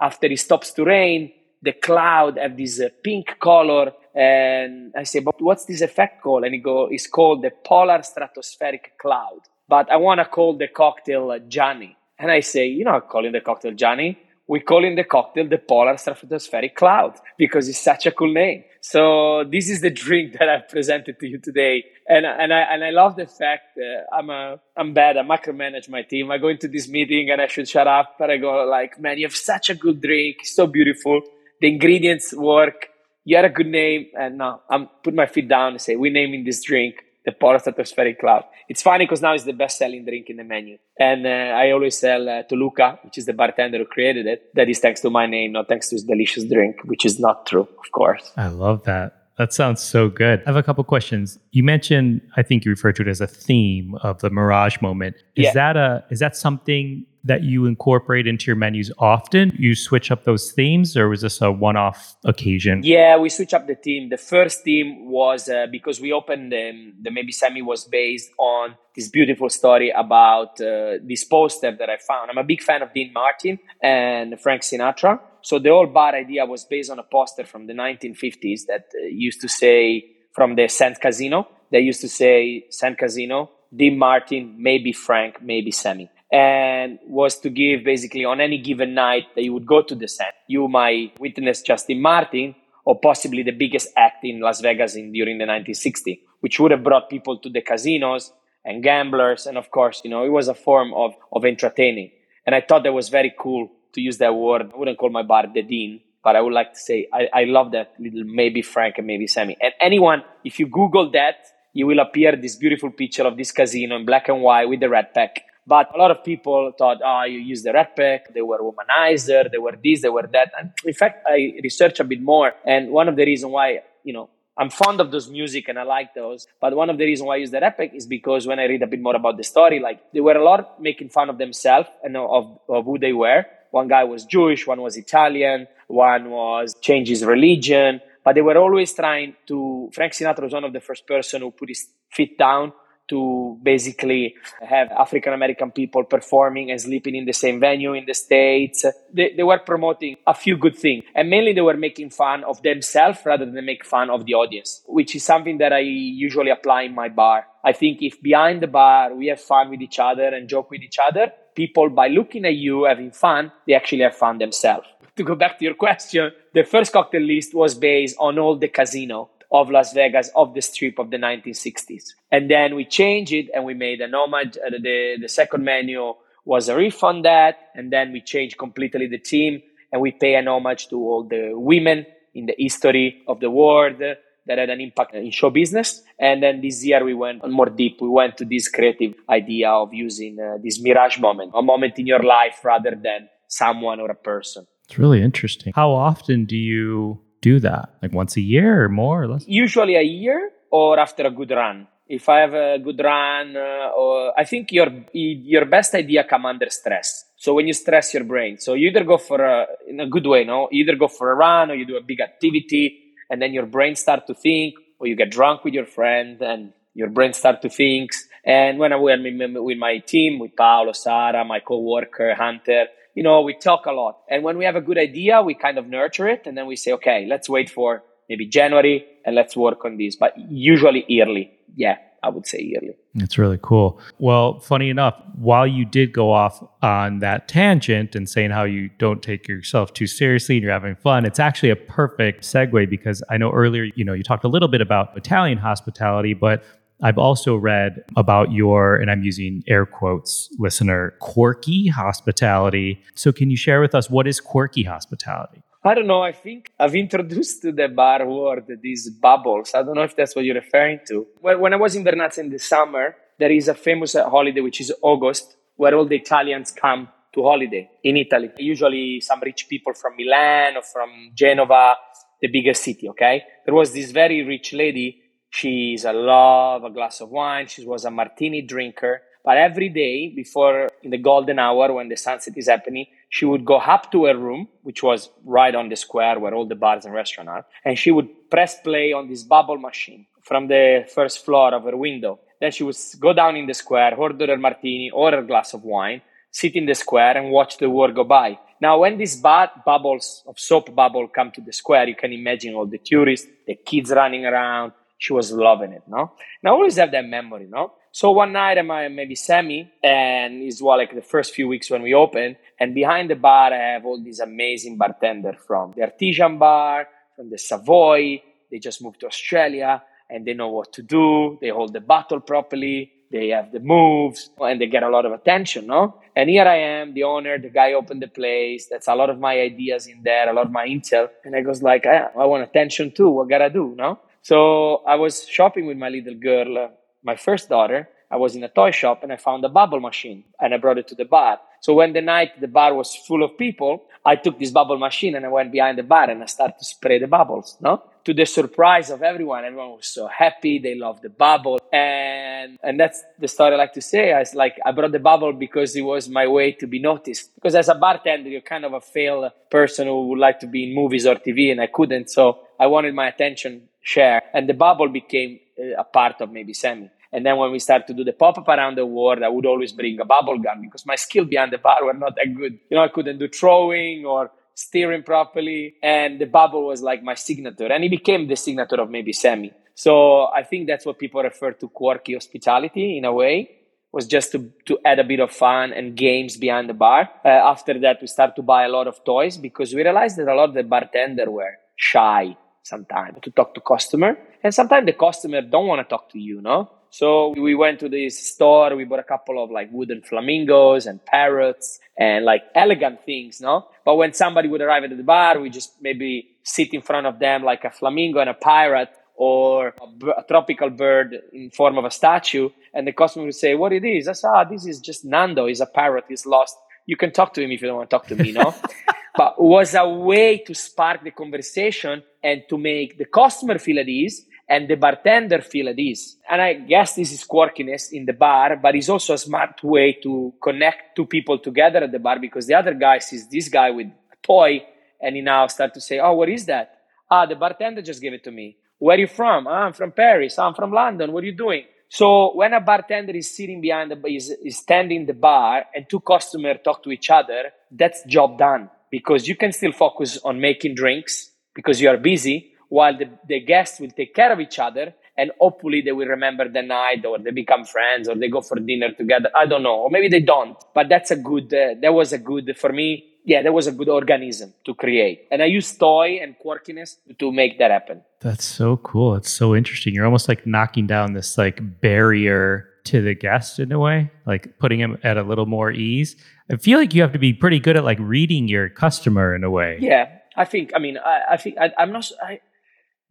after 0.00 0.26
it 0.26 0.40
stops 0.40 0.72
to 0.72 0.84
rain? 0.84 1.32
The 1.62 1.72
cloud 1.72 2.38
have 2.38 2.56
this 2.56 2.80
uh, 2.80 2.88
pink 3.02 3.38
color 3.40 3.92
and 4.14 4.92
I 4.96 5.04
say, 5.04 5.20
but 5.20 5.40
what's 5.40 5.64
this 5.64 5.80
effect 5.80 6.22
called? 6.22 6.44
And 6.44 6.54
he 6.54 6.60
go, 6.60 6.88
it's 6.90 7.06
called 7.06 7.42
the 7.42 7.50
polar 7.64 8.00
stratospheric 8.00 8.98
cloud. 9.00 9.40
But 9.68 9.90
I 9.90 9.96
want 9.96 10.18
to 10.20 10.26
call 10.26 10.56
the 10.56 10.68
cocktail 10.68 11.38
Johnny. 11.48 11.96
And 12.18 12.30
I 12.30 12.40
say, 12.40 12.66
you 12.66 12.84
know, 12.84 13.00
calling 13.00 13.32
the 13.32 13.40
cocktail 13.40 13.72
Johnny. 13.72 14.18
We 14.46 14.60
call 14.60 14.84
in 14.84 14.96
the 14.96 15.04
cocktail 15.04 15.48
the 15.48 15.58
polar 15.58 15.94
stratospheric 15.94 16.74
cloud 16.74 17.14
because 17.38 17.68
it's 17.68 17.80
such 17.80 18.06
a 18.06 18.10
cool 18.10 18.34
name. 18.34 18.64
So 18.82 19.44
this 19.50 19.70
is 19.70 19.80
the 19.80 19.90
drink 19.90 20.32
that 20.38 20.48
I've 20.48 20.68
presented 20.68 21.18
to 21.20 21.26
you 21.28 21.38
today, 21.38 21.84
and 22.08 22.26
and 22.26 22.52
I 22.52 22.62
and 22.62 22.84
I 22.84 22.90
love 22.90 23.14
the 23.14 23.26
fact 23.26 23.76
that 23.76 24.06
I'm 24.12 24.28
a 24.28 24.58
I'm 24.76 24.92
bad. 24.92 25.16
I 25.16 25.22
micromanage 25.22 25.88
my 25.88 26.02
team. 26.02 26.32
I 26.32 26.38
go 26.38 26.48
into 26.48 26.66
this 26.66 26.88
meeting 26.88 27.30
and 27.30 27.40
I 27.40 27.46
should 27.46 27.68
shut 27.68 27.86
up, 27.86 28.16
but 28.18 28.28
I 28.28 28.38
go 28.38 28.64
like, 28.64 28.98
man, 29.00 29.18
you 29.18 29.26
have 29.26 29.36
such 29.36 29.70
a 29.70 29.76
good 29.76 30.02
drink, 30.02 30.38
it's 30.40 30.56
so 30.56 30.66
beautiful. 30.66 31.22
The 31.62 31.68
ingredients 31.68 32.34
work. 32.34 32.88
You 33.24 33.36
had 33.36 33.44
a 33.44 33.48
good 33.48 33.68
name, 33.68 34.06
and 34.18 34.36
now 34.38 34.62
I'm 34.68 34.88
put 35.04 35.14
my 35.14 35.26
feet 35.26 35.48
down 35.48 35.68
and 35.74 35.80
say, 35.80 35.94
we're 35.96 36.12
naming 36.12 36.44
this 36.44 36.62
drink 36.62 36.96
the 37.24 37.30
Polar 37.30 37.58
Stratospheric 37.60 38.18
Cloud. 38.18 38.42
It's 38.68 38.82
funny 38.82 39.04
because 39.04 39.22
now 39.22 39.32
it's 39.32 39.44
the 39.44 39.52
best 39.52 39.78
selling 39.78 40.04
drink 40.04 40.26
in 40.28 40.36
the 40.38 40.44
menu. 40.44 40.76
And 40.98 41.24
uh, 41.24 41.30
I 41.30 41.70
always 41.70 41.98
tell 42.00 42.28
uh, 42.28 42.42
to 42.42 42.56
Luca, 42.56 42.98
which 43.04 43.16
is 43.16 43.26
the 43.26 43.32
bartender 43.32 43.78
who 43.78 43.84
created 43.84 44.26
it, 44.26 44.52
that 44.56 44.68
is 44.68 44.80
thanks 44.80 45.00
to 45.02 45.10
my 45.10 45.26
name, 45.26 45.52
not 45.52 45.68
thanks 45.68 45.88
to 45.90 45.94
his 45.94 46.02
delicious 46.02 46.44
drink, 46.44 46.76
which 46.84 47.04
is 47.04 47.20
not 47.20 47.46
true, 47.46 47.68
of 47.82 47.92
course. 47.92 48.32
I 48.36 48.48
love 48.48 48.82
that. 48.84 49.12
That 49.38 49.52
sounds 49.52 49.80
so 49.80 50.08
good. 50.08 50.40
I 50.40 50.48
have 50.50 50.56
a 50.56 50.62
couple 50.64 50.84
questions. 50.84 51.38
You 51.52 51.62
mentioned, 51.62 52.20
I 52.36 52.42
think 52.42 52.64
you 52.64 52.70
referred 52.72 52.96
to 52.96 53.02
it 53.02 53.08
as 53.08 53.20
a 53.20 53.26
theme 53.28 53.94
of 54.02 54.20
the 54.20 54.30
Mirage 54.30 54.80
moment. 54.82 55.14
Is 55.36 55.44
Yeah. 55.44 55.52
that 55.54 55.76
a 55.76 56.04
is 56.10 56.18
that 56.18 56.36
something 56.36 57.06
that 57.24 57.42
you 57.42 57.66
incorporate 57.66 58.26
into 58.26 58.46
your 58.46 58.56
menus 58.56 58.90
often? 58.98 59.52
You 59.56 59.74
switch 59.74 60.10
up 60.10 60.24
those 60.24 60.52
themes, 60.52 60.96
or 60.96 61.08
was 61.08 61.22
this 61.22 61.40
a 61.40 61.50
one-off 61.50 62.16
occasion? 62.24 62.82
Yeah, 62.82 63.18
we 63.18 63.28
switch 63.28 63.54
up 63.54 63.66
the 63.66 63.74
theme. 63.74 64.08
The 64.08 64.16
first 64.16 64.64
theme 64.64 65.10
was 65.10 65.48
uh, 65.48 65.66
because 65.70 66.00
we 66.00 66.12
opened 66.12 66.52
um, 66.52 66.94
the 67.00 67.10
Maybe 67.10 67.32
Sammy 67.32 67.62
was 67.62 67.84
based 67.84 68.30
on 68.38 68.76
this 68.94 69.08
beautiful 69.08 69.48
story 69.48 69.90
about 69.90 70.60
uh, 70.60 70.98
this 71.02 71.24
poster 71.24 71.74
that 71.74 71.88
I 71.88 71.96
found. 71.96 72.30
I'm 72.30 72.38
a 72.38 72.44
big 72.44 72.62
fan 72.62 72.82
of 72.82 72.92
Dean 72.92 73.12
Martin 73.12 73.58
and 73.82 74.38
Frank 74.40 74.62
Sinatra. 74.62 75.20
So 75.42 75.58
the 75.58 75.70
whole 75.70 75.86
bar 75.86 76.14
idea 76.14 76.44
was 76.46 76.64
based 76.64 76.90
on 76.90 76.98
a 76.98 77.02
poster 77.02 77.44
from 77.44 77.66
the 77.66 77.72
1950s 77.72 78.66
that 78.66 78.86
uh, 78.94 79.06
used 79.06 79.40
to 79.40 79.48
say 79.48 80.04
from 80.32 80.54
the 80.56 80.68
Sand 80.68 81.00
Casino. 81.00 81.48
They 81.70 81.80
used 81.80 82.00
to 82.02 82.08
say 82.08 82.66
Sand 82.70 82.98
Casino, 82.98 83.50
Dean 83.74 83.98
Martin, 83.98 84.56
maybe 84.58 84.92
Frank, 84.92 85.42
maybe 85.42 85.70
Sammy. 85.70 86.10
And 86.32 86.98
was 87.06 87.38
to 87.40 87.50
give 87.50 87.84
basically 87.84 88.24
on 88.24 88.40
any 88.40 88.58
given 88.58 88.94
night 88.94 89.26
that 89.34 89.44
you 89.44 89.52
would 89.52 89.66
go 89.66 89.82
to 89.82 89.94
the 89.94 90.08
Sand, 90.08 90.32
you 90.46 90.66
might 90.66 91.20
witness 91.20 91.60
Justin 91.60 92.00
Martin 92.00 92.54
or 92.84 92.98
possibly 92.98 93.42
the 93.42 93.52
biggest 93.52 93.88
act 93.96 94.24
in 94.24 94.40
Las 94.40 94.60
Vegas 94.60 94.96
in 94.96 95.12
during 95.12 95.38
the 95.38 95.44
1960s, 95.44 96.20
which 96.40 96.58
would 96.58 96.70
have 96.70 96.82
brought 96.82 97.10
people 97.10 97.38
to 97.38 97.50
the 97.50 97.60
casinos 97.60 98.32
and 98.64 98.82
gamblers. 98.82 99.46
And 99.46 99.58
of 99.58 99.70
course, 99.70 100.00
you 100.04 100.10
know, 100.10 100.24
it 100.24 100.30
was 100.30 100.48
a 100.48 100.54
form 100.54 100.92
of, 100.94 101.14
of 101.32 101.44
entertaining. 101.44 102.10
And 102.46 102.54
I 102.54 102.60
thought 102.60 102.82
that 102.84 102.92
was 102.92 103.08
very 103.08 103.34
cool 103.38 103.70
to 103.92 104.00
use 104.00 104.18
that 104.18 104.34
word. 104.34 104.70
I 104.72 104.76
wouldn't 104.76 104.98
call 104.98 105.10
my 105.10 105.22
bar 105.22 105.46
the 105.52 105.62
Dean, 105.62 106.00
but 106.24 106.34
I 106.34 106.40
would 106.40 106.52
like 106.52 106.72
to 106.72 106.78
say 106.78 107.08
I, 107.12 107.28
I 107.32 107.44
love 107.44 107.72
that 107.72 107.94
little 107.98 108.24
maybe 108.24 108.62
Frank 108.62 108.98
and 108.98 109.06
maybe 109.06 109.26
Sammy. 109.26 109.56
And 109.60 109.72
anyone, 109.80 110.22
if 110.44 110.58
you 110.58 110.66
Google 110.66 111.10
that, 111.12 111.46
you 111.72 111.86
will 111.86 112.00
appear 112.00 112.36
this 112.36 112.56
beautiful 112.56 112.90
picture 112.90 113.22
of 113.22 113.36
this 113.36 113.50
casino 113.52 113.96
in 113.96 114.04
black 114.04 114.28
and 114.28 114.42
white 114.42 114.68
with 114.68 114.80
the 114.80 114.88
Rat 114.88 115.14
Pack. 115.14 115.44
But 115.66 115.94
a 115.94 115.98
lot 115.98 116.10
of 116.10 116.24
people 116.24 116.72
thought, 116.76 116.98
oh, 117.04 117.22
you 117.24 117.38
use 117.38 117.62
the 117.62 117.72
Rat 117.72 117.94
Pack, 117.96 118.34
they 118.34 118.42
were 118.42 118.58
womanizer, 118.58 119.50
they 119.50 119.58
were 119.58 119.76
this, 119.82 120.02
they 120.02 120.08
were 120.08 120.28
that. 120.32 120.52
And 120.58 120.72
in 120.84 120.94
fact, 120.94 121.24
I 121.26 121.54
researched 121.62 122.00
a 122.00 122.04
bit 122.04 122.20
more. 122.20 122.52
And 122.66 122.90
one 122.90 123.08
of 123.08 123.14
the 123.14 123.24
reasons 123.24 123.52
why, 123.52 123.80
you 124.02 124.12
know, 124.12 124.28
I'm 124.58 124.70
fond 124.70 125.00
of 125.00 125.10
those 125.10 125.30
music 125.30 125.68
and 125.68 125.78
I 125.78 125.84
like 125.84 126.14
those. 126.14 126.46
But 126.60 126.76
one 126.76 126.90
of 126.90 126.98
the 126.98 127.04
reasons 127.04 127.26
why 127.26 127.34
I 127.34 127.38
use 127.38 127.50
the 127.50 127.62
epic 127.62 127.92
is 127.94 128.06
because 128.06 128.46
when 128.46 128.58
I 128.58 128.66
read 128.66 128.82
a 128.82 128.86
bit 128.86 129.00
more 129.00 129.16
about 129.16 129.36
the 129.36 129.44
story, 129.44 129.78
like 129.80 130.12
they 130.12 130.20
were 130.20 130.36
a 130.36 130.44
lot 130.44 130.80
making 130.80 131.08
fun 131.10 131.30
of 131.30 131.38
themselves 131.38 131.88
and 132.02 132.16
of, 132.16 132.58
of 132.68 132.84
who 132.84 132.98
they 132.98 133.12
were. 133.12 133.44
One 133.70 133.88
guy 133.88 134.04
was 134.04 134.26
Jewish, 134.26 134.66
one 134.66 134.82
was 134.82 134.96
Italian, 134.96 135.66
one 135.86 136.30
was 136.30 136.74
change 136.82 137.08
his 137.08 137.24
religion, 137.24 138.02
but 138.22 138.34
they 138.34 138.42
were 138.42 138.58
always 138.58 138.92
trying 138.92 139.34
to. 139.46 139.90
Frank 139.94 140.12
Sinatra 140.12 140.42
was 140.42 140.52
one 140.52 140.64
of 140.64 140.72
the 140.74 140.80
first 140.80 141.06
person 141.06 141.40
who 141.40 141.50
put 141.52 141.70
his 141.70 141.88
feet 142.10 142.36
down 142.36 142.72
to 143.12 143.58
basically 143.62 144.34
have 144.66 144.90
African 144.90 145.34
American 145.34 145.70
people 145.70 146.02
performing 146.04 146.70
and 146.70 146.80
sleeping 146.80 147.14
in 147.14 147.26
the 147.26 147.34
same 147.34 147.60
venue 147.60 147.92
in 147.92 148.06
the 148.06 148.14
States. 148.14 148.86
They, 149.12 149.34
they 149.36 149.42
were 149.42 149.58
promoting 149.58 150.16
a 150.26 150.34
few 150.34 150.56
good 150.56 150.76
things. 150.76 151.04
And 151.14 151.28
mainly 151.28 151.52
they 151.52 151.60
were 151.60 151.76
making 151.76 152.08
fun 152.10 152.42
of 152.44 152.62
themselves 152.62 153.18
rather 153.26 153.44
than 153.44 153.64
make 153.66 153.84
fun 153.84 154.08
of 154.08 154.24
the 154.24 154.34
audience, 154.34 154.82
which 154.86 155.14
is 155.14 155.22
something 155.24 155.58
that 155.58 155.72
I 155.74 155.80
usually 155.80 156.50
apply 156.50 156.82
in 156.82 156.94
my 156.94 157.10
bar. 157.10 157.46
I 157.62 157.72
think 157.72 157.98
if 158.00 158.20
behind 158.22 158.62
the 158.62 158.66
bar 158.66 159.14
we 159.14 159.26
have 159.26 159.40
fun 159.40 159.68
with 159.68 159.82
each 159.82 159.98
other 159.98 160.28
and 160.34 160.48
joke 160.48 160.70
with 160.70 160.80
each 160.80 160.98
other, 160.98 161.32
people 161.54 161.90
by 161.90 162.08
looking 162.08 162.46
at 162.46 162.54
you 162.54 162.84
having 162.84 163.10
fun, 163.10 163.52
they 163.66 163.74
actually 163.74 164.02
have 164.02 164.16
fun 164.16 164.38
themselves. 164.38 164.88
To 165.16 165.24
go 165.24 165.34
back 165.34 165.58
to 165.58 165.64
your 165.66 165.74
question, 165.74 166.32
the 166.54 166.64
first 166.64 166.90
cocktail 166.94 167.20
list 167.20 167.54
was 167.54 167.74
based 167.74 168.16
on 168.18 168.38
all 168.38 168.56
the 168.56 168.68
casino 168.68 169.28
of 169.52 169.70
Las 169.70 169.92
Vegas 169.92 170.30
of 170.34 170.54
the 170.54 170.62
strip 170.62 170.98
of 170.98 171.10
the 171.10 171.18
1960s. 171.18 172.14
And 172.30 172.50
then 172.50 172.74
we 172.74 172.86
changed 172.86 173.32
it 173.32 173.50
and 173.54 173.64
we 173.64 173.74
made 173.74 174.00
an 174.00 174.14
homage. 174.14 174.56
Uh, 174.56 174.70
the, 174.70 175.16
the 175.20 175.28
second 175.28 175.64
menu 175.64 176.14
was 176.44 176.68
a 176.68 176.76
riff 176.76 177.04
on 177.04 177.22
that. 177.22 177.58
And 177.74 177.92
then 177.92 178.12
we 178.12 178.22
changed 178.22 178.56
completely 178.56 179.06
the 179.06 179.18
team 179.18 179.62
and 179.92 180.00
we 180.00 180.12
pay 180.12 180.34
an 180.36 180.48
homage 180.48 180.88
to 180.88 180.96
all 180.96 181.24
the 181.24 181.50
women 181.52 182.06
in 182.34 182.46
the 182.46 182.54
history 182.58 183.22
of 183.28 183.40
the 183.40 183.50
world 183.50 183.98
that 183.98 184.58
had 184.58 184.70
an 184.70 184.80
impact 184.80 185.14
in 185.14 185.30
show 185.30 185.50
business. 185.50 186.02
And 186.18 186.42
then 186.42 186.62
this 186.62 186.82
year 186.84 187.04
we 187.04 187.14
went 187.14 187.48
more 187.48 187.68
deep. 187.68 187.98
We 188.00 188.08
went 188.08 188.38
to 188.38 188.46
this 188.46 188.68
creative 188.68 189.14
idea 189.28 189.70
of 189.70 189.92
using 189.92 190.38
uh, 190.40 190.56
this 190.62 190.80
mirage 190.80 191.18
moment, 191.18 191.52
a 191.54 191.62
moment 191.62 191.98
in 191.98 192.06
your 192.06 192.22
life 192.22 192.64
rather 192.64 192.92
than 193.00 193.28
someone 193.48 194.00
or 194.00 194.10
a 194.10 194.14
person. 194.14 194.66
It's 194.86 194.98
really 194.98 195.22
interesting. 195.22 195.72
How 195.76 195.90
often 195.90 196.46
do 196.46 196.56
you 196.56 197.20
do 197.42 197.60
that? 197.60 197.94
Like 198.00 198.12
once 198.14 198.36
a 198.38 198.40
year 198.40 198.84
or 198.84 198.88
more 198.88 199.22
or 199.22 199.28
less? 199.28 199.44
Usually 199.46 199.96
a 199.96 200.02
year 200.02 200.50
or 200.70 200.98
after 200.98 201.26
a 201.26 201.30
good 201.30 201.50
run. 201.50 201.86
If 202.08 202.28
I 202.28 202.38
have 202.40 202.54
a 202.54 202.78
good 202.78 203.00
run, 203.02 203.56
uh, 203.56 203.90
or 203.96 204.32
I 204.38 204.44
think 204.44 204.72
your 204.72 204.88
your 205.12 205.66
best 205.66 205.94
idea 205.94 206.24
come 206.24 206.46
under 206.46 206.68
stress. 206.70 207.24
So 207.36 207.54
when 207.54 207.66
you 207.66 207.72
stress 207.72 208.14
your 208.14 208.24
brain, 208.24 208.58
so 208.58 208.74
you 208.74 208.88
either 208.88 209.04
go 209.04 209.18
for 209.18 209.40
a 209.44 209.66
in 209.86 210.00
a 210.00 210.06
good 210.06 210.26
way, 210.26 210.44
no, 210.44 210.68
you 210.70 210.84
either 210.84 210.96
go 210.96 211.08
for 211.08 211.30
a 211.32 211.34
run 211.34 211.70
or 211.70 211.74
you 211.74 211.86
do 211.86 211.96
a 211.96 212.02
big 212.02 212.20
activity, 212.20 213.14
and 213.30 213.40
then 213.40 213.52
your 213.52 213.66
brain 213.66 213.94
start 213.96 214.26
to 214.26 214.34
think, 214.34 214.74
or 214.98 215.06
you 215.06 215.16
get 215.16 215.30
drunk 215.30 215.64
with 215.64 215.74
your 215.74 215.86
friend 215.86 216.40
and 216.42 216.72
your 216.94 217.08
brain 217.08 217.32
start 217.32 217.62
to 217.62 217.68
think. 217.68 218.10
And 218.44 218.78
when 218.78 218.92
I'm 218.92 219.02
with 219.02 219.78
my 219.78 219.98
team, 219.98 220.38
with 220.38 220.56
Paolo, 220.56 220.92
Sara, 220.92 221.44
my 221.44 221.60
coworker 221.60 222.34
Hunter, 222.34 222.86
you 223.14 223.22
know, 223.22 223.42
we 223.42 223.54
talk 223.54 223.86
a 223.86 223.92
lot. 223.92 224.20
And 224.28 224.42
when 224.42 224.58
we 224.58 224.64
have 224.64 224.76
a 224.76 224.80
good 224.80 224.98
idea, 224.98 225.42
we 225.42 225.54
kind 225.54 225.78
of 225.78 225.86
nurture 225.86 226.28
it, 226.28 226.46
and 226.46 226.56
then 226.56 226.66
we 226.66 226.76
say, 226.76 226.92
okay, 226.92 227.26
let's 227.28 227.48
wait 227.48 227.70
for 227.70 228.02
maybe 228.28 228.46
January 228.46 229.04
and 229.24 229.34
let's 229.34 229.56
work 229.56 229.84
on 229.84 229.96
this. 229.96 230.16
But 230.16 230.32
usually 230.50 231.04
yearly, 231.08 231.52
yeah, 231.76 231.98
I 232.22 232.30
would 232.30 232.46
say 232.46 232.62
yearly. 232.62 232.96
That's 233.14 233.36
really 233.36 233.58
cool. 233.60 234.00
Well, 234.18 234.60
funny 234.60 234.88
enough, 234.88 235.20
while 235.34 235.66
you 235.66 235.84
did 235.84 236.12
go 236.12 236.32
off 236.32 236.64
on 236.80 237.18
that 237.18 237.48
tangent 237.48 238.14
and 238.14 238.28
saying 238.28 238.52
how 238.52 238.64
you 238.64 238.90
don't 238.98 239.22
take 239.22 239.46
yourself 239.46 239.92
too 239.92 240.06
seriously 240.06 240.56
and 240.56 240.62
you're 240.62 240.72
having 240.72 240.96
fun, 240.96 241.26
it's 241.26 241.40
actually 241.40 241.70
a 241.70 241.76
perfect 241.76 242.44
segue 242.44 242.88
because 242.88 243.22
I 243.28 243.36
know 243.36 243.50
earlier, 243.50 243.88
you 243.94 244.04
know, 244.04 244.14
you 244.14 244.22
talked 244.22 244.44
a 244.44 244.48
little 244.48 244.68
bit 244.68 244.80
about 244.80 245.16
Italian 245.16 245.58
hospitality, 245.58 246.32
but 246.32 246.64
I've 247.02 247.18
also 247.18 247.56
read 247.56 248.04
about 248.16 248.52
your, 248.52 248.94
and 248.94 249.10
I'm 249.10 249.22
using 249.22 249.64
air 249.66 249.84
quotes, 249.84 250.48
listener, 250.58 251.14
quirky 251.20 251.88
hospitality. 251.88 253.02
So 253.14 253.32
can 253.32 253.50
you 253.50 253.56
share 253.56 253.80
with 253.80 253.94
us 253.94 254.08
what 254.08 254.26
is 254.26 254.40
quirky 254.40 254.84
hospitality? 254.84 255.62
I 255.84 255.94
don't 255.94 256.06
know. 256.06 256.22
I 256.22 256.30
think 256.30 256.70
I've 256.78 256.94
introduced 256.94 257.62
to 257.62 257.72
the 257.72 257.88
bar 257.88 258.24
world 258.24 258.70
these 258.82 259.10
bubbles. 259.10 259.74
I 259.74 259.82
don't 259.82 259.96
know 259.96 260.04
if 260.04 260.14
that's 260.14 260.36
what 260.36 260.44
you're 260.44 260.54
referring 260.54 261.00
to. 261.08 261.26
Well, 261.40 261.58
when 261.58 261.74
I 261.74 261.76
was 261.76 261.96
in 261.96 262.04
Vernazza 262.04 262.38
in 262.38 262.50
the 262.50 262.60
summer, 262.60 263.16
there 263.38 263.50
is 263.50 263.66
a 263.66 263.74
famous 263.74 264.14
uh, 264.14 264.30
holiday 264.30 264.60
which 264.60 264.80
is 264.80 264.92
August, 265.02 265.56
where 265.74 265.94
all 265.96 266.06
the 266.06 266.16
Italians 266.16 266.70
come 266.70 267.08
to 267.34 267.42
holiday 267.42 267.90
in 268.04 268.16
Italy. 268.16 268.50
Usually 268.58 269.20
some 269.20 269.40
rich 269.40 269.66
people 269.68 269.94
from 269.94 270.16
Milan 270.16 270.76
or 270.76 270.82
from 270.82 271.32
Genova, 271.34 271.96
the 272.40 272.48
biggest 272.48 272.84
city, 272.84 273.08
okay? 273.08 273.42
There 273.66 273.74
was 273.74 273.92
this 273.92 274.12
very 274.12 274.44
rich 274.44 274.72
lady. 274.72 275.21
She's 275.52 276.06
a 276.06 276.14
love 276.14 276.82
a 276.82 276.90
glass 276.90 277.20
of 277.20 277.28
wine. 277.28 277.66
She 277.66 277.84
was 277.84 278.04
a 278.06 278.10
martini 278.10 278.62
drinker. 278.62 279.22
But 279.44 279.58
every 279.58 279.90
day 279.90 280.28
before 280.28 280.88
in 281.02 281.10
the 281.10 281.18
golden 281.18 281.58
hour 281.58 281.92
when 281.92 282.08
the 282.08 282.16
sunset 282.16 282.56
is 282.56 282.68
happening, 282.68 283.06
she 283.28 283.44
would 283.44 283.64
go 283.64 283.76
up 283.76 284.10
to 284.12 284.24
her 284.24 284.36
room, 284.36 284.68
which 284.82 285.02
was 285.02 285.30
right 285.44 285.74
on 285.74 285.88
the 285.88 285.96
square 285.96 286.38
where 286.38 286.54
all 286.54 286.66
the 286.66 286.74
bars 286.74 287.04
and 287.04 287.12
restaurants 287.12 287.50
are, 287.50 287.66
and 287.84 287.98
she 287.98 288.10
would 288.10 288.28
press 288.50 288.80
play 288.80 289.12
on 289.12 289.28
this 289.28 289.42
bubble 289.42 289.78
machine 289.78 290.26
from 290.42 290.68
the 290.68 291.04
first 291.14 291.44
floor 291.44 291.74
of 291.74 291.84
her 291.84 291.96
window. 291.96 292.38
Then 292.60 292.70
she 292.70 292.84
would 292.84 292.96
go 293.18 293.32
down 293.32 293.56
in 293.56 293.66
the 293.66 293.74
square, 293.74 294.14
order 294.14 294.46
her 294.46 294.56
martini 294.56 295.10
or 295.10 295.34
a 295.34 295.42
glass 295.44 295.74
of 295.74 295.82
wine, 295.82 296.22
sit 296.50 296.76
in 296.76 296.86
the 296.86 296.94
square 296.94 297.36
and 297.36 297.50
watch 297.50 297.78
the 297.78 297.90
world 297.90 298.14
go 298.14 298.24
by. 298.24 298.58
Now, 298.80 298.98
when 299.00 299.18
these 299.18 299.36
ba- 299.36 299.72
bubbles 299.84 300.44
of 300.46 300.58
soap 300.58 300.94
bubble 300.94 301.28
come 301.28 301.50
to 301.52 301.60
the 301.60 301.72
square, 301.72 302.08
you 302.08 302.14
can 302.14 302.32
imagine 302.32 302.74
all 302.74 302.86
the 302.86 302.98
tourists, 302.98 303.48
the 303.66 303.74
kids 303.74 304.10
running 304.10 304.46
around. 304.46 304.92
She 305.22 305.32
was 305.32 305.52
loving 305.52 305.92
it, 305.92 306.02
no? 306.08 306.32
And 306.60 306.68
I 306.68 306.70
always 306.70 306.96
have 306.96 307.12
that 307.12 307.24
memory, 307.24 307.68
no? 307.70 307.92
So 308.10 308.32
one 308.32 308.52
night 308.52 308.76
I'm 308.76 308.90
uh, 308.90 309.08
maybe 309.08 309.36
Sammy, 309.36 309.88
and 310.02 310.60
it's 310.64 310.82
well, 310.82 310.98
like 310.98 311.14
the 311.14 311.22
first 311.22 311.54
few 311.54 311.68
weeks 311.68 311.88
when 311.92 312.02
we 312.02 312.12
opened, 312.12 312.56
and 312.80 312.92
behind 312.92 313.30
the 313.30 313.36
bar 313.36 313.72
I 313.72 313.92
have 313.92 314.04
all 314.04 314.20
these 314.20 314.40
amazing 314.40 314.98
bartenders 314.98 315.58
from 315.64 315.92
the 315.94 316.02
Artesian 316.02 316.58
bar, 316.58 317.06
from 317.36 317.50
the 317.50 317.56
Savoy, 317.56 318.42
they 318.68 318.80
just 318.80 319.00
moved 319.00 319.20
to 319.20 319.26
Australia 319.26 320.02
and 320.28 320.44
they 320.44 320.54
know 320.54 320.70
what 320.70 320.92
to 320.94 321.02
do. 321.02 321.56
They 321.60 321.68
hold 321.68 321.92
the 321.92 322.00
bottle 322.00 322.40
properly. 322.40 323.12
They 323.30 323.50
have 323.50 323.70
the 323.70 323.78
moves 323.78 324.50
and 324.58 324.80
they 324.80 324.88
get 324.88 325.04
a 325.04 325.08
lot 325.08 325.24
of 325.24 325.30
attention, 325.30 325.86
no? 325.86 326.20
And 326.34 326.50
here 326.50 326.64
I 326.64 326.78
am, 326.78 327.14
the 327.14 327.22
owner, 327.22 327.58
the 327.58 327.70
guy 327.70 327.92
opened 327.92 328.22
the 328.22 328.28
place. 328.40 328.88
That's 328.90 329.06
a 329.06 329.14
lot 329.14 329.30
of 329.30 329.38
my 329.38 329.54
ideas 329.60 330.08
in 330.08 330.24
there, 330.24 330.50
a 330.50 330.52
lot 330.52 330.66
of 330.66 330.72
my 330.72 330.88
intel. 330.88 331.28
And 331.44 331.54
I 331.54 331.60
goes 331.60 331.80
like, 331.80 332.06
I, 332.06 332.28
I 332.36 332.44
want 332.46 332.64
attention 332.64 333.12
too. 333.12 333.30
What 333.30 333.48
gotta 333.48 333.70
do, 333.70 333.94
no? 333.96 334.18
So 334.42 335.02
I 335.06 335.14
was 335.14 335.46
shopping 335.46 335.86
with 335.86 335.96
my 335.96 336.08
little 336.08 336.34
girl, 336.34 336.76
uh, 336.76 336.88
my 337.22 337.36
first 337.36 337.68
daughter. 337.68 338.08
I 338.28 338.36
was 338.36 338.56
in 338.56 338.64
a 338.64 338.68
toy 338.68 338.90
shop 338.90 339.22
and 339.22 339.32
I 339.32 339.36
found 339.36 339.64
a 339.64 339.68
bubble 339.68 340.00
machine 340.00 340.44
and 340.60 340.74
I 340.74 340.78
brought 340.78 340.98
it 340.98 341.06
to 341.08 341.14
the 341.14 341.26
bar. 341.26 341.60
So 341.80 341.94
when 341.94 342.12
the 342.12 342.22
night 342.22 342.60
the 342.60 342.66
bar 342.66 342.94
was 342.94 343.14
full 343.14 343.42
of 343.44 343.56
people, 343.56 344.04
I 344.24 344.36
took 344.36 344.58
this 344.58 344.70
bubble 344.70 344.98
machine 344.98 345.36
and 345.36 345.44
I 345.44 345.48
went 345.48 345.70
behind 345.70 345.98
the 345.98 346.02
bar 346.02 346.28
and 346.30 346.42
I 346.42 346.46
started 346.46 346.78
to 346.78 346.84
spray 346.84 347.18
the 347.18 347.26
bubbles, 347.26 347.76
no? 347.80 348.02
To 348.24 348.32
the 348.32 348.46
surprise 348.46 349.10
of 349.10 349.22
everyone, 349.22 349.64
everyone 349.64 349.90
was 349.90 350.06
so 350.06 350.28
happy. 350.28 350.78
They 350.78 350.94
loved 350.94 351.22
the 351.22 351.28
bubble. 351.28 351.80
And, 351.92 352.78
and 352.82 352.98
that's 352.98 353.22
the 353.38 353.48
story 353.48 353.74
I 353.74 353.76
like 353.76 353.92
to 353.94 354.00
say. 354.00 354.32
I 354.32 354.38
was 354.38 354.54
like, 354.54 354.76
I 354.84 354.92
brought 354.92 355.12
the 355.12 355.18
bubble 355.18 355.52
because 355.52 355.94
it 355.94 356.02
was 356.02 356.28
my 356.28 356.46
way 356.46 356.72
to 356.72 356.86
be 356.86 357.00
noticed. 357.00 357.54
Because 357.56 357.74
as 357.74 357.88
a 357.88 357.96
bartender, 357.96 358.48
you're 358.48 358.60
kind 358.60 358.84
of 358.84 358.92
a 358.92 359.00
failed 359.00 359.50
person 359.70 360.06
who 360.06 360.28
would 360.28 360.38
like 360.38 360.60
to 360.60 360.68
be 360.68 360.88
in 360.88 360.94
movies 360.94 361.26
or 361.26 361.34
TV 361.34 361.70
and 361.70 361.80
I 361.80 361.88
couldn't. 361.88 362.30
So 362.30 362.60
I 362.78 362.86
wanted 362.86 363.12
my 363.14 363.26
attention 363.26 363.88
share 364.02 364.42
and 364.52 364.68
the 364.68 364.74
bubble 364.74 365.08
became 365.08 365.58
uh, 365.78 366.00
a 366.00 366.04
part 366.04 366.40
of 366.40 366.50
maybe 366.50 366.74
Sammy. 366.74 367.10
And 367.32 367.46
then 367.46 367.56
when 367.56 367.72
we 367.72 367.78
started 367.78 368.06
to 368.08 368.14
do 368.14 368.24
the 368.24 368.34
pop 368.34 368.58
up 368.58 368.68
around 368.68 368.98
the 368.98 369.06
world, 369.06 369.42
I 369.42 369.48
would 369.48 369.64
always 369.64 369.92
bring 369.92 370.20
a 370.20 370.24
bubble 370.24 370.58
gun 370.58 370.82
because 370.82 371.06
my 371.06 371.14
skill 371.14 371.46
behind 371.46 371.72
the 371.72 371.78
bar 371.78 372.04
were 372.04 372.12
not 372.12 372.36
that 372.36 372.54
good. 372.54 372.78
You 372.90 372.96
know, 372.96 373.04
I 373.04 373.08
couldn't 373.08 373.38
do 373.38 373.48
throwing 373.48 374.26
or 374.26 374.50
steering 374.74 375.22
properly. 375.22 375.94
And 376.02 376.38
the 376.38 376.44
bubble 376.44 376.86
was 376.86 377.00
like 377.00 377.22
my 377.22 377.34
signature. 377.34 377.90
And 377.90 378.04
it 378.04 378.10
became 378.10 378.48
the 378.48 378.56
signature 378.56 379.00
of 379.00 379.08
maybe 379.08 379.32
Sammy. 379.32 379.72
So 379.94 380.46
I 380.48 380.62
think 380.62 380.88
that's 380.88 381.06
what 381.06 381.18
people 381.18 381.42
refer 381.42 381.72
to 381.72 381.88
quirky 381.88 382.34
hospitality 382.34 383.16
in 383.16 383.24
a 383.24 383.32
way 383.32 383.70
was 384.12 384.26
just 384.26 384.52
to, 384.52 384.70
to 384.84 384.98
add 385.06 385.18
a 385.18 385.24
bit 385.24 385.40
of 385.40 385.50
fun 385.50 385.94
and 385.94 386.14
games 386.14 386.58
behind 386.58 386.86
the 386.86 386.94
bar. 386.94 387.30
Uh, 387.42 387.48
after 387.48 387.98
that, 388.00 388.18
we 388.20 388.26
started 388.26 388.54
to 388.56 388.62
buy 388.62 388.84
a 388.84 388.88
lot 388.88 389.06
of 389.06 389.24
toys 389.24 389.56
because 389.56 389.94
we 389.94 390.02
realized 390.02 390.36
that 390.36 390.48
a 390.48 390.54
lot 390.54 390.68
of 390.68 390.74
the 390.74 390.82
bartender 390.82 391.50
were 391.50 391.78
shy 391.96 392.54
sometimes 392.82 393.38
to 393.42 393.50
talk 393.50 393.74
to 393.74 393.80
customer. 393.80 394.36
And 394.62 394.74
sometimes 394.74 395.06
the 395.06 395.12
customer 395.12 395.62
don't 395.62 395.86
want 395.86 396.00
to 396.00 396.08
talk 396.08 396.30
to 396.32 396.38
you, 396.38 396.60
no? 396.60 396.90
So 397.10 397.50
we 397.50 397.74
went 397.74 398.00
to 398.00 398.08
this 398.08 398.52
store, 398.52 398.96
we 398.96 399.04
bought 399.04 399.18
a 399.18 399.24
couple 399.24 399.62
of 399.62 399.70
like 399.70 399.90
wooden 399.92 400.22
flamingos 400.22 401.04
and 401.04 401.22
parrots 401.24 402.00
and 402.18 402.44
like 402.44 402.62
elegant 402.74 403.24
things, 403.26 403.60
no? 403.60 403.88
But 404.04 404.16
when 404.16 404.32
somebody 404.32 404.68
would 404.68 404.80
arrive 404.80 405.04
at 405.04 405.14
the 405.14 405.22
bar, 405.22 405.60
we 405.60 405.68
just 405.68 405.92
maybe 406.00 406.56
sit 406.62 406.94
in 406.94 407.02
front 407.02 407.26
of 407.26 407.38
them 407.38 407.64
like 407.64 407.84
a 407.84 407.90
flamingo 407.90 408.40
and 408.40 408.48
a 408.48 408.54
pirate 408.54 409.10
or 409.34 409.88
a, 409.88 410.26
a 410.38 410.44
tropical 410.48 410.88
bird 410.88 411.36
in 411.52 411.70
form 411.70 411.98
of 411.98 412.06
a 412.06 412.10
statue. 412.10 412.70
And 412.94 413.06
the 413.06 413.12
customer 413.12 413.44
would 413.44 413.54
say, 413.54 413.74
what 413.74 413.92
it 413.92 414.04
is? 414.04 414.26
I 414.26 414.32
said, 414.32 414.48
ah, 414.48 414.64
this 414.64 414.86
is 414.86 414.98
just 414.98 415.22
Nando. 415.22 415.66
He's 415.66 415.80
a 415.80 415.86
parrot. 415.86 416.24
He's 416.28 416.46
lost. 416.46 416.76
You 417.04 417.18
can 417.18 417.30
talk 417.30 417.52
to 417.54 417.62
him 417.62 417.72
if 417.72 417.82
you 417.82 417.88
don't 417.88 417.98
want 417.98 418.08
to 418.08 418.16
talk 418.16 418.26
to 418.28 418.36
me, 418.36 418.52
no? 418.52 418.74
but 419.34 419.60
was 419.60 419.94
a 419.94 420.08
way 420.08 420.58
to 420.58 420.74
spark 420.74 421.24
the 421.24 421.30
conversation 421.30 422.22
and 422.42 422.62
to 422.68 422.76
make 422.76 423.16
the 423.16 423.24
customer 423.24 423.78
feel 423.78 423.98
at 423.98 424.08
ease 424.08 424.44
and 424.68 424.88
the 424.88 424.94
bartender 424.94 425.60
feel 425.60 425.88
at 425.88 425.98
ease. 425.98 426.36
And 426.50 426.60
I 426.60 426.74
guess 426.74 427.14
this 427.14 427.32
is 427.32 427.44
quirkiness 427.44 428.12
in 428.12 428.26
the 428.26 428.32
bar, 428.32 428.76
but 428.76 428.94
it's 428.94 429.08
also 429.08 429.34
a 429.34 429.38
smart 429.38 429.82
way 429.82 430.18
to 430.22 430.54
connect 430.62 431.16
two 431.16 431.26
people 431.26 431.58
together 431.58 432.04
at 432.04 432.12
the 432.12 432.18
bar 432.18 432.38
because 432.38 432.66
the 432.66 432.74
other 432.74 432.94
guy 432.94 433.18
sees 433.18 433.48
this 433.48 433.68
guy 433.68 433.90
with 433.90 434.06
a 434.06 434.36
toy 434.42 434.82
and 435.20 435.36
he 435.36 435.42
now 435.42 435.66
start 435.66 435.94
to 435.94 436.00
say, 436.00 436.18
Oh, 436.18 436.34
what 436.34 436.48
is 436.48 436.66
that? 436.66 436.98
Ah, 437.30 437.46
the 437.46 437.56
bartender 437.56 438.02
just 438.02 438.20
gave 438.20 438.34
it 438.34 438.44
to 438.44 438.50
me. 438.50 438.76
Where 438.98 439.16
are 439.16 439.20
you 439.20 439.26
from? 439.26 439.66
Ah, 439.66 439.84
I'm 439.84 439.92
from 439.92 440.12
Paris. 440.12 440.58
Ah, 440.58 440.66
I'm 440.66 440.74
from 440.74 440.92
London. 440.92 441.32
What 441.32 441.42
are 441.42 441.46
you 441.46 441.56
doing? 441.56 441.84
So 442.08 442.54
when 442.54 442.74
a 442.74 442.80
bartender 442.80 443.32
is 443.32 443.56
sitting 443.56 443.80
behind 443.80 444.10
the 444.10 444.26
is, 444.26 444.50
is 444.62 444.76
standing 444.76 445.24
the 445.24 445.32
bar 445.32 445.86
and 445.94 446.06
two 446.08 446.20
customers 446.20 446.78
talk 446.84 447.02
to 447.04 447.10
each 447.10 447.30
other, 447.30 447.72
that's 447.90 448.22
job 448.26 448.58
done 448.58 448.90
because 449.12 449.46
you 449.46 449.54
can 449.54 449.70
still 449.72 449.92
focus 449.92 450.38
on 450.42 450.58
making 450.58 450.96
drinks 450.96 451.52
because 451.74 452.00
you 452.00 452.08
are 452.08 452.16
busy 452.16 452.72
while 452.88 453.16
the, 453.16 453.28
the 453.46 453.60
guests 453.60 454.00
will 454.00 454.10
take 454.10 454.34
care 454.34 454.52
of 454.52 454.58
each 454.58 454.78
other 454.78 455.14
and 455.36 455.50
hopefully 455.60 456.00
they 456.02 456.12
will 456.12 456.26
remember 456.26 456.68
the 456.68 456.82
night 456.82 457.24
or 457.24 457.38
they 457.38 457.50
become 457.50 457.84
friends 457.84 458.28
or 458.28 458.34
they 458.34 458.48
go 458.48 458.60
for 458.60 458.78
dinner 458.80 459.12
together. 459.12 459.50
I 459.54 459.66
don't 459.66 459.82
know. 459.82 460.00
Or 460.00 460.10
maybe 460.10 460.28
they 460.28 460.40
don't 460.40 460.76
but 460.94 461.08
that's 461.08 461.30
a 461.30 461.36
good 461.36 461.72
uh, 461.72 461.94
that 462.00 462.12
was 462.12 462.32
a 462.32 462.38
good 462.38 462.74
for 462.76 462.92
me 462.92 463.28
yeah 463.44 463.60
that 463.62 463.72
was 463.72 463.86
a 463.86 463.92
good 463.92 464.08
organism 464.08 464.72
to 464.86 464.94
create. 464.94 465.46
And 465.50 465.62
i 465.62 465.66
use 465.66 465.96
toy 465.96 466.38
and 466.42 466.56
quirkiness 466.64 467.16
to 467.38 467.52
make 467.52 467.78
that 467.78 467.90
happen. 467.90 468.22
That's 468.40 468.64
so 468.64 468.96
cool. 468.96 469.36
It's 469.36 469.52
so 469.52 469.76
interesting. 469.76 470.14
You're 470.14 470.24
almost 470.24 470.48
like 470.48 470.66
knocking 470.66 471.06
down 471.06 471.34
this 471.34 471.58
like 471.58 472.00
barrier 472.00 472.88
to 473.04 473.20
the 473.20 473.34
guest 473.34 473.78
in 473.80 473.90
a 473.90 473.98
way 473.98 474.30
like 474.46 474.78
putting 474.78 475.00
him 475.00 475.18
at 475.24 475.36
a 475.36 475.42
little 475.42 475.66
more 475.66 475.90
ease 475.90 476.36
i 476.72 476.76
feel 476.76 476.98
like 476.98 477.14
you 477.14 477.22
have 477.22 477.32
to 477.32 477.38
be 477.38 477.52
pretty 477.52 477.78
good 477.78 477.96
at 477.96 478.04
like 478.04 478.18
reading 478.20 478.68
your 478.68 478.88
customer 478.88 479.54
in 479.54 479.64
a 479.64 479.70
way. 479.70 479.98
Yeah 480.00 480.38
i 480.56 480.64
think 480.64 480.92
i 480.94 480.98
mean 480.98 481.16
i, 481.18 481.54
I 481.54 481.56
think 481.56 481.78
I, 481.78 481.90
i'm 481.98 482.12
not 482.12 482.30
I, 482.42 482.60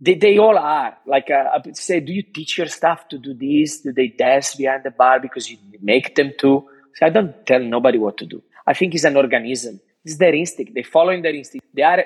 they, 0.04 0.16
they 0.16 0.38
all 0.40 0.58
are. 0.58 0.98
Like 1.06 1.30
uh, 1.30 1.50
I 1.54 1.62
would 1.64 1.78
say 1.78 2.00
do 2.00 2.12
you 2.12 2.24
teach 2.24 2.58
your 2.58 2.68
staff 2.68 3.08
to 3.10 3.20
do 3.20 3.36
this? 3.36 3.82
Do 3.82 3.94
they 3.94 4.08
dance 4.08 4.56
behind 4.56 4.84
the 4.84 4.90
bar 4.92 5.20
because 5.20 5.50
you 5.50 5.58
make 5.82 6.16
them 6.16 6.32
to? 6.40 6.68
So 6.96 7.06
i 7.06 7.10
don't 7.10 7.46
tell 7.46 7.62
nobody 7.62 7.98
what 7.98 8.18
to 8.18 8.26
do. 8.26 8.42
I 8.66 8.74
think 8.74 8.96
it's 8.96 9.04
an 9.04 9.16
organism. 9.16 9.80
It's 10.04 10.18
their 10.18 10.34
instinct. 10.34 10.74
They 10.74 10.84
follow 10.84 11.12
in 11.12 11.22
their 11.22 11.36
instinct. 11.36 11.68
They 11.74 11.84
are 11.84 12.04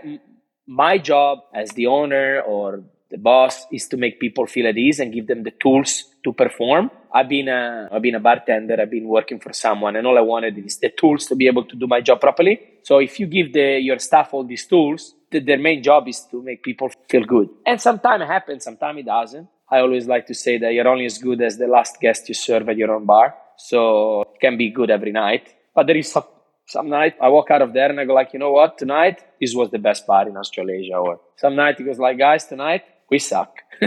my 0.68 0.98
job 0.98 1.40
as 1.54 1.70
the 1.72 1.88
owner 1.88 2.42
or 2.42 2.84
the 3.16 3.22
boss 3.32 3.56
is 3.78 3.84
to 3.92 3.98
make 4.04 4.16
people 4.26 4.46
feel 4.54 4.68
at 4.72 4.78
ease 4.86 5.00
and 5.02 5.14
give 5.18 5.28
them 5.32 5.42
the 5.48 5.56
tools 5.64 5.92
to 6.24 6.30
perform 6.44 6.84
i've 7.18 7.30
been 7.36 7.50
a 7.60 7.62
i've 7.92 8.06
been 8.08 8.18
a 8.22 8.24
bartender 8.30 8.76
i've 8.82 8.94
been 8.98 9.10
working 9.18 9.40
for 9.46 9.52
someone 9.66 9.94
and 9.98 10.06
all 10.08 10.18
i 10.24 10.26
wanted 10.34 10.54
is 10.70 10.76
the 10.86 10.92
tools 11.02 11.22
to 11.30 11.36
be 11.42 11.46
able 11.52 11.66
to 11.72 11.76
do 11.82 11.88
my 11.96 12.02
job 12.08 12.20
properly 12.28 12.56
so 12.88 12.94
if 13.08 13.14
you 13.20 13.28
give 13.38 13.48
the 13.58 13.68
your 13.90 14.00
staff 14.08 14.28
all 14.34 14.46
these 14.54 14.66
tools 14.74 15.02
their 15.40 15.58
main 15.58 15.82
job 15.84 16.08
is 16.08 16.22
to 16.32 16.42
make 16.42 16.64
people 16.64 16.90
feel 17.10 17.26
good. 17.26 17.50
And 17.66 17.82
sometimes 17.82 18.22
it 18.22 18.28
happens, 18.28 18.64
sometimes 18.64 19.00
it 19.00 19.06
doesn't. 19.06 19.48
I 19.70 19.80
always 19.80 20.08
like 20.08 20.28
to 20.28 20.34
say 20.34 20.58
that 20.60 20.74
you're 20.74 20.88
only 20.88 21.06
as 21.06 21.18
good 21.18 21.42
as 21.42 21.58
the 21.58 21.68
last 21.68 22.00
guest 22.00 22.30
you 22.30 22.36
serve 22.36 22.70
at 22.70 22.78
your 22.78 22.94
own 22.94 23.06
bar. 23.06 23.36
So 23.58 24.22
it 24.22 24.40
can 24.40 24.58
be 24.58 24.70
good 24.70 24.92
every 24.92 25.12
night. 25.12 25.54
But 25.74 25.88
there 25.88 25.98
is 25.98 26.12
some, 26.12 26.26
some 26.68 26.90
night 26.90 27.16
I 27.22 27.30
walk 27.30 27.50
out 27.52 27.62
of 27.62 27.74
there 27.74 27.90
and 27.90 28.00
I 28.00 28.06
go 28.06 28.14
like, 28.14 28.34
you 28.34 28.40
know 28.40 28.52
what? 28.52 28.78
Tonight, 28.78 29.24
this 29.42 29.56
was 29.56 29.72
the 29.72 29.80
best 29.80 30.06
bar 30.06 30.30
in 30.30 30.38
Australasia. 30.38 30.98
Or 30.98 31.20
some 31.36 31.56
night 31.56 31.78
he 31.78 31.84
goes 31.84 32.00
like, 32.00 32.18
guys, 32.18 32.46
tonight 32.46 32.84
we 33.10 33.20
suck. 33.20 33.60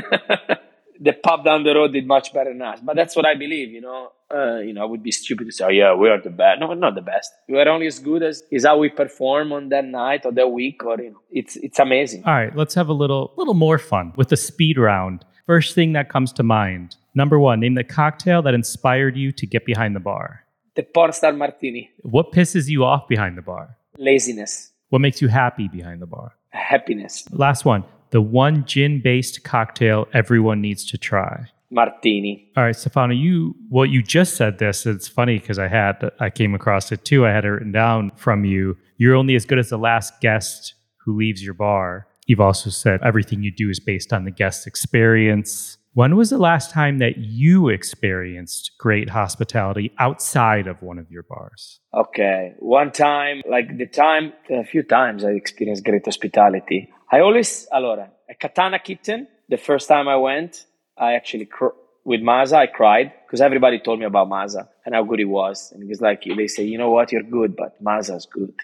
the 1.01 1.13
pub 1.13 1.45
down 1.45 1.65
the 1.65 1.75
road 1.75 1.93
did 1.93 2.07
much 2.07 2.33
better 2.33 2.53
than 2.53 2.63
us. 2.63 2.81
But 2.83 2.97
that's 2.97 3.15
what 3.15 3.27
I 3.27 3.35
believe, 3.35 3.71
you 3.71 3.81
know. 3.81 4.13
Uh, 4.33 4.59
you 4.59 4.73
know, 4.73 4.83
I 4.83 4.85
would 4.85 5.03
be 5.03 5.11
stupid 5.11 5.47
to 5.47 5.53
say, 5.53 5.65
oh, 5.65 5.69
yeah, 5.69 5.95
we 5.95 6.11
are 6.11 6.21
the 6.21 6.31
best. 6.31 6.61
No, 6.61 6.69
we're 6.69 6.75
not 6.75 6.95
the 6.95 7.03
best. 7.03 7.33
We 7.49 7.59
are 7.59 7.69
only 7.69 7.87
as 7.87 7.99
good 7.99 8.23
as 8.23 8.43
is 8.51 8.67
how 8.67 8.79
we 8.79 8.91
perform 8.91 9.53
on 9.53 9.71
that 9.71 9.85
night 9.87 10.27
or 10.27 10.33
that 10.33 10.51
week, 10.51 10.85
or 10.85 11.01
you 11.01 11.11
know, 11.11 11.21
it's 11.31 11.57
it's 11.57 11.79
amazing. 11.79 12.25
All 12.25 12.35
right, 12.35 12.55
let's 12.55 12.75
have 12.75 12.89
a 12.89 12.93
little 12.93 13.33
little 13.37 13.55
more 13.55 13.79
fun 13.79 14.13
with 14.17 14.29
the 14.29 14.37
speed 14.37 14.79
round. 14.79 15.25
First 15.47 15.75
thing 15.75 15.95
that 15.95 16.11
comes 16.11 16.33
to 16.35 16.43
mind. 16.43 16.97
Number 17.15 17.39
one, 17.39 17.61
name 17.61 17.75
the 17.75 17.85
cocktail 17.85 18.43
that 18.43 18.53
inspired 18.53 19.17
you 19.17 19.33
to 19.33 19.47
get 19.47 19.65
behind 19.65 19.97
the 19.97 20.01
bar. 20.01 20.45
The 20.75 20.83
Pornstar 20.83 21.37
Martini. 21.37 21.91
What 22.03 22.33
pisses 22.33 22.69
you 22.69 22.85
off 22.85 23.09
behind 23.09 23.39
the 23.39 23.43
bar? 23.43 23.77
Laziness. 23.97 24.73
What 24.91 25.01
makes 25.01 25.23
you 25.23 25.29
happy 25.29 25.69
behind 25.69 26.03
the 26.03 26.07
bar? 26.07 26.35
Happiness. 26.51 27.27
Last 27.33 27.65
one 27.65 27.85
the 28.11 28.21
one 28.21 28.65
gin 28.65 29.01
based 29.03 29.45
cocktail 29.45 30.07
everyone 30.13 30.61
needs 30.61 30.85
to 30.87 30.99
try? 30.99 31.49
Martini. 31.71 32.51
All 32.57 32.65
right, 32.65 32.75
Stefano, 32.75 33.13
you 33.13 33.55
well, 33.71 33.85
you 33.85 34.03
just 34.03 34.37
said 34.37 34.59
this. 34.59 34.87
It's 34.87 35.09
funny 35.09 35.39
because 35.39 35.59
I 35.59 35.69
had 35.69 36.11
I 36.19 36.31
came 36.31 36.55
across 36.55 36.91
it 36.93 37.05
too. 37.05 37.27
I 37.27 37.31
had 37.31 37.45
it 37.45 37.49
written 37.49 37.73
down 37.73 38.13
from 38.17 38.45
you. 38.45 38.77
You're 38.97 39.15
only 39.15 39.35
as 39.35 39.45
good 39.45 39.59
as 39.59 39.69
the 39.69 39.79
last 39.79 40.21
guest 40.21 40.75
who 41.05 41.17
leaves 41.17 41.43
your 41.43 41.55
bar. 41.55 42.07
You've 42.27 42.41
also 42.41 42.71
said 42.71 43.01
everything 43.03 43.43
you 43.43 43.51
do 43.51 43.71
is 43.71 43.81
based 43.81 44.13
on 44.13 44.25
the 44.25 44.31
guest 44.31 44.67
experience. 44.67 45.79
When 45.95 46.15
was 46.15 46.31
the 46.31 46.39
last 46.39 46.71
time 46.71 46.99
that 46.99 47.17
you 47.17 47.69
experienced 47.69 48.73
great 48.79 49.09
hospitality 49.11 49.93
outside 49.99 50.67
of 50.67 50.81
one 50.81 50.99
of 50.99 51.11
your 51.11 51.25
bars? 51.25 51.81
Okay, 51.93 52.55
one 52.59 52.93
time, 52.93 53.43
like 53.51 53.79
the 53.79 53.87
time, 53.87 54.33
a 54.51 54.65
few 54.65 54.83
times 54.83 55.25
I 55.25 55.31
experienced 55.31 55.85
great 55.85 56.05
hospitality. 56.05 56.93
I 57.11 57.21
always, 57.21 57.67
allora, 57.73 58.11
a 58.29 58.35
Katana 58.35 58.79
Kitten, 58.79 59.27
the 59.49 59.57
first 59.57 59.89
time 59.89 60.09
I 60.09 60.17
went, 60.17 60.67
I 60.97 61.15
actually, 61.15 61.47
cr- 61.47 61.77
with 62.05 62.21
Masa, 62.21 62.55
I 62.55 62.67
cried 62.67 63.13
because 63.27 63.41
everybody 63.41 63.79
told 63.79 63.99
me 63.99 64.07
about 64.07 64.29
Masa 64.29 64.69
and 64.85 64.95
how 64.95 65.05
good 65.05 65.19
he 65.19 65.25
was. 65.25 65.73
And 65.73 65.83
he 65.83 65.89
was 65.89 66.01
like, 66.01 66.23
they 66.25 66.47
say, 66.47 66.65
you 66.65 66.79
know 66.79 66.91
what, 66.91 67.13
you're 67.13 67.23
good, 67.23 67.57
but 67.57 67.83
Masa's 67.83 68.27
good. 68.27 68.55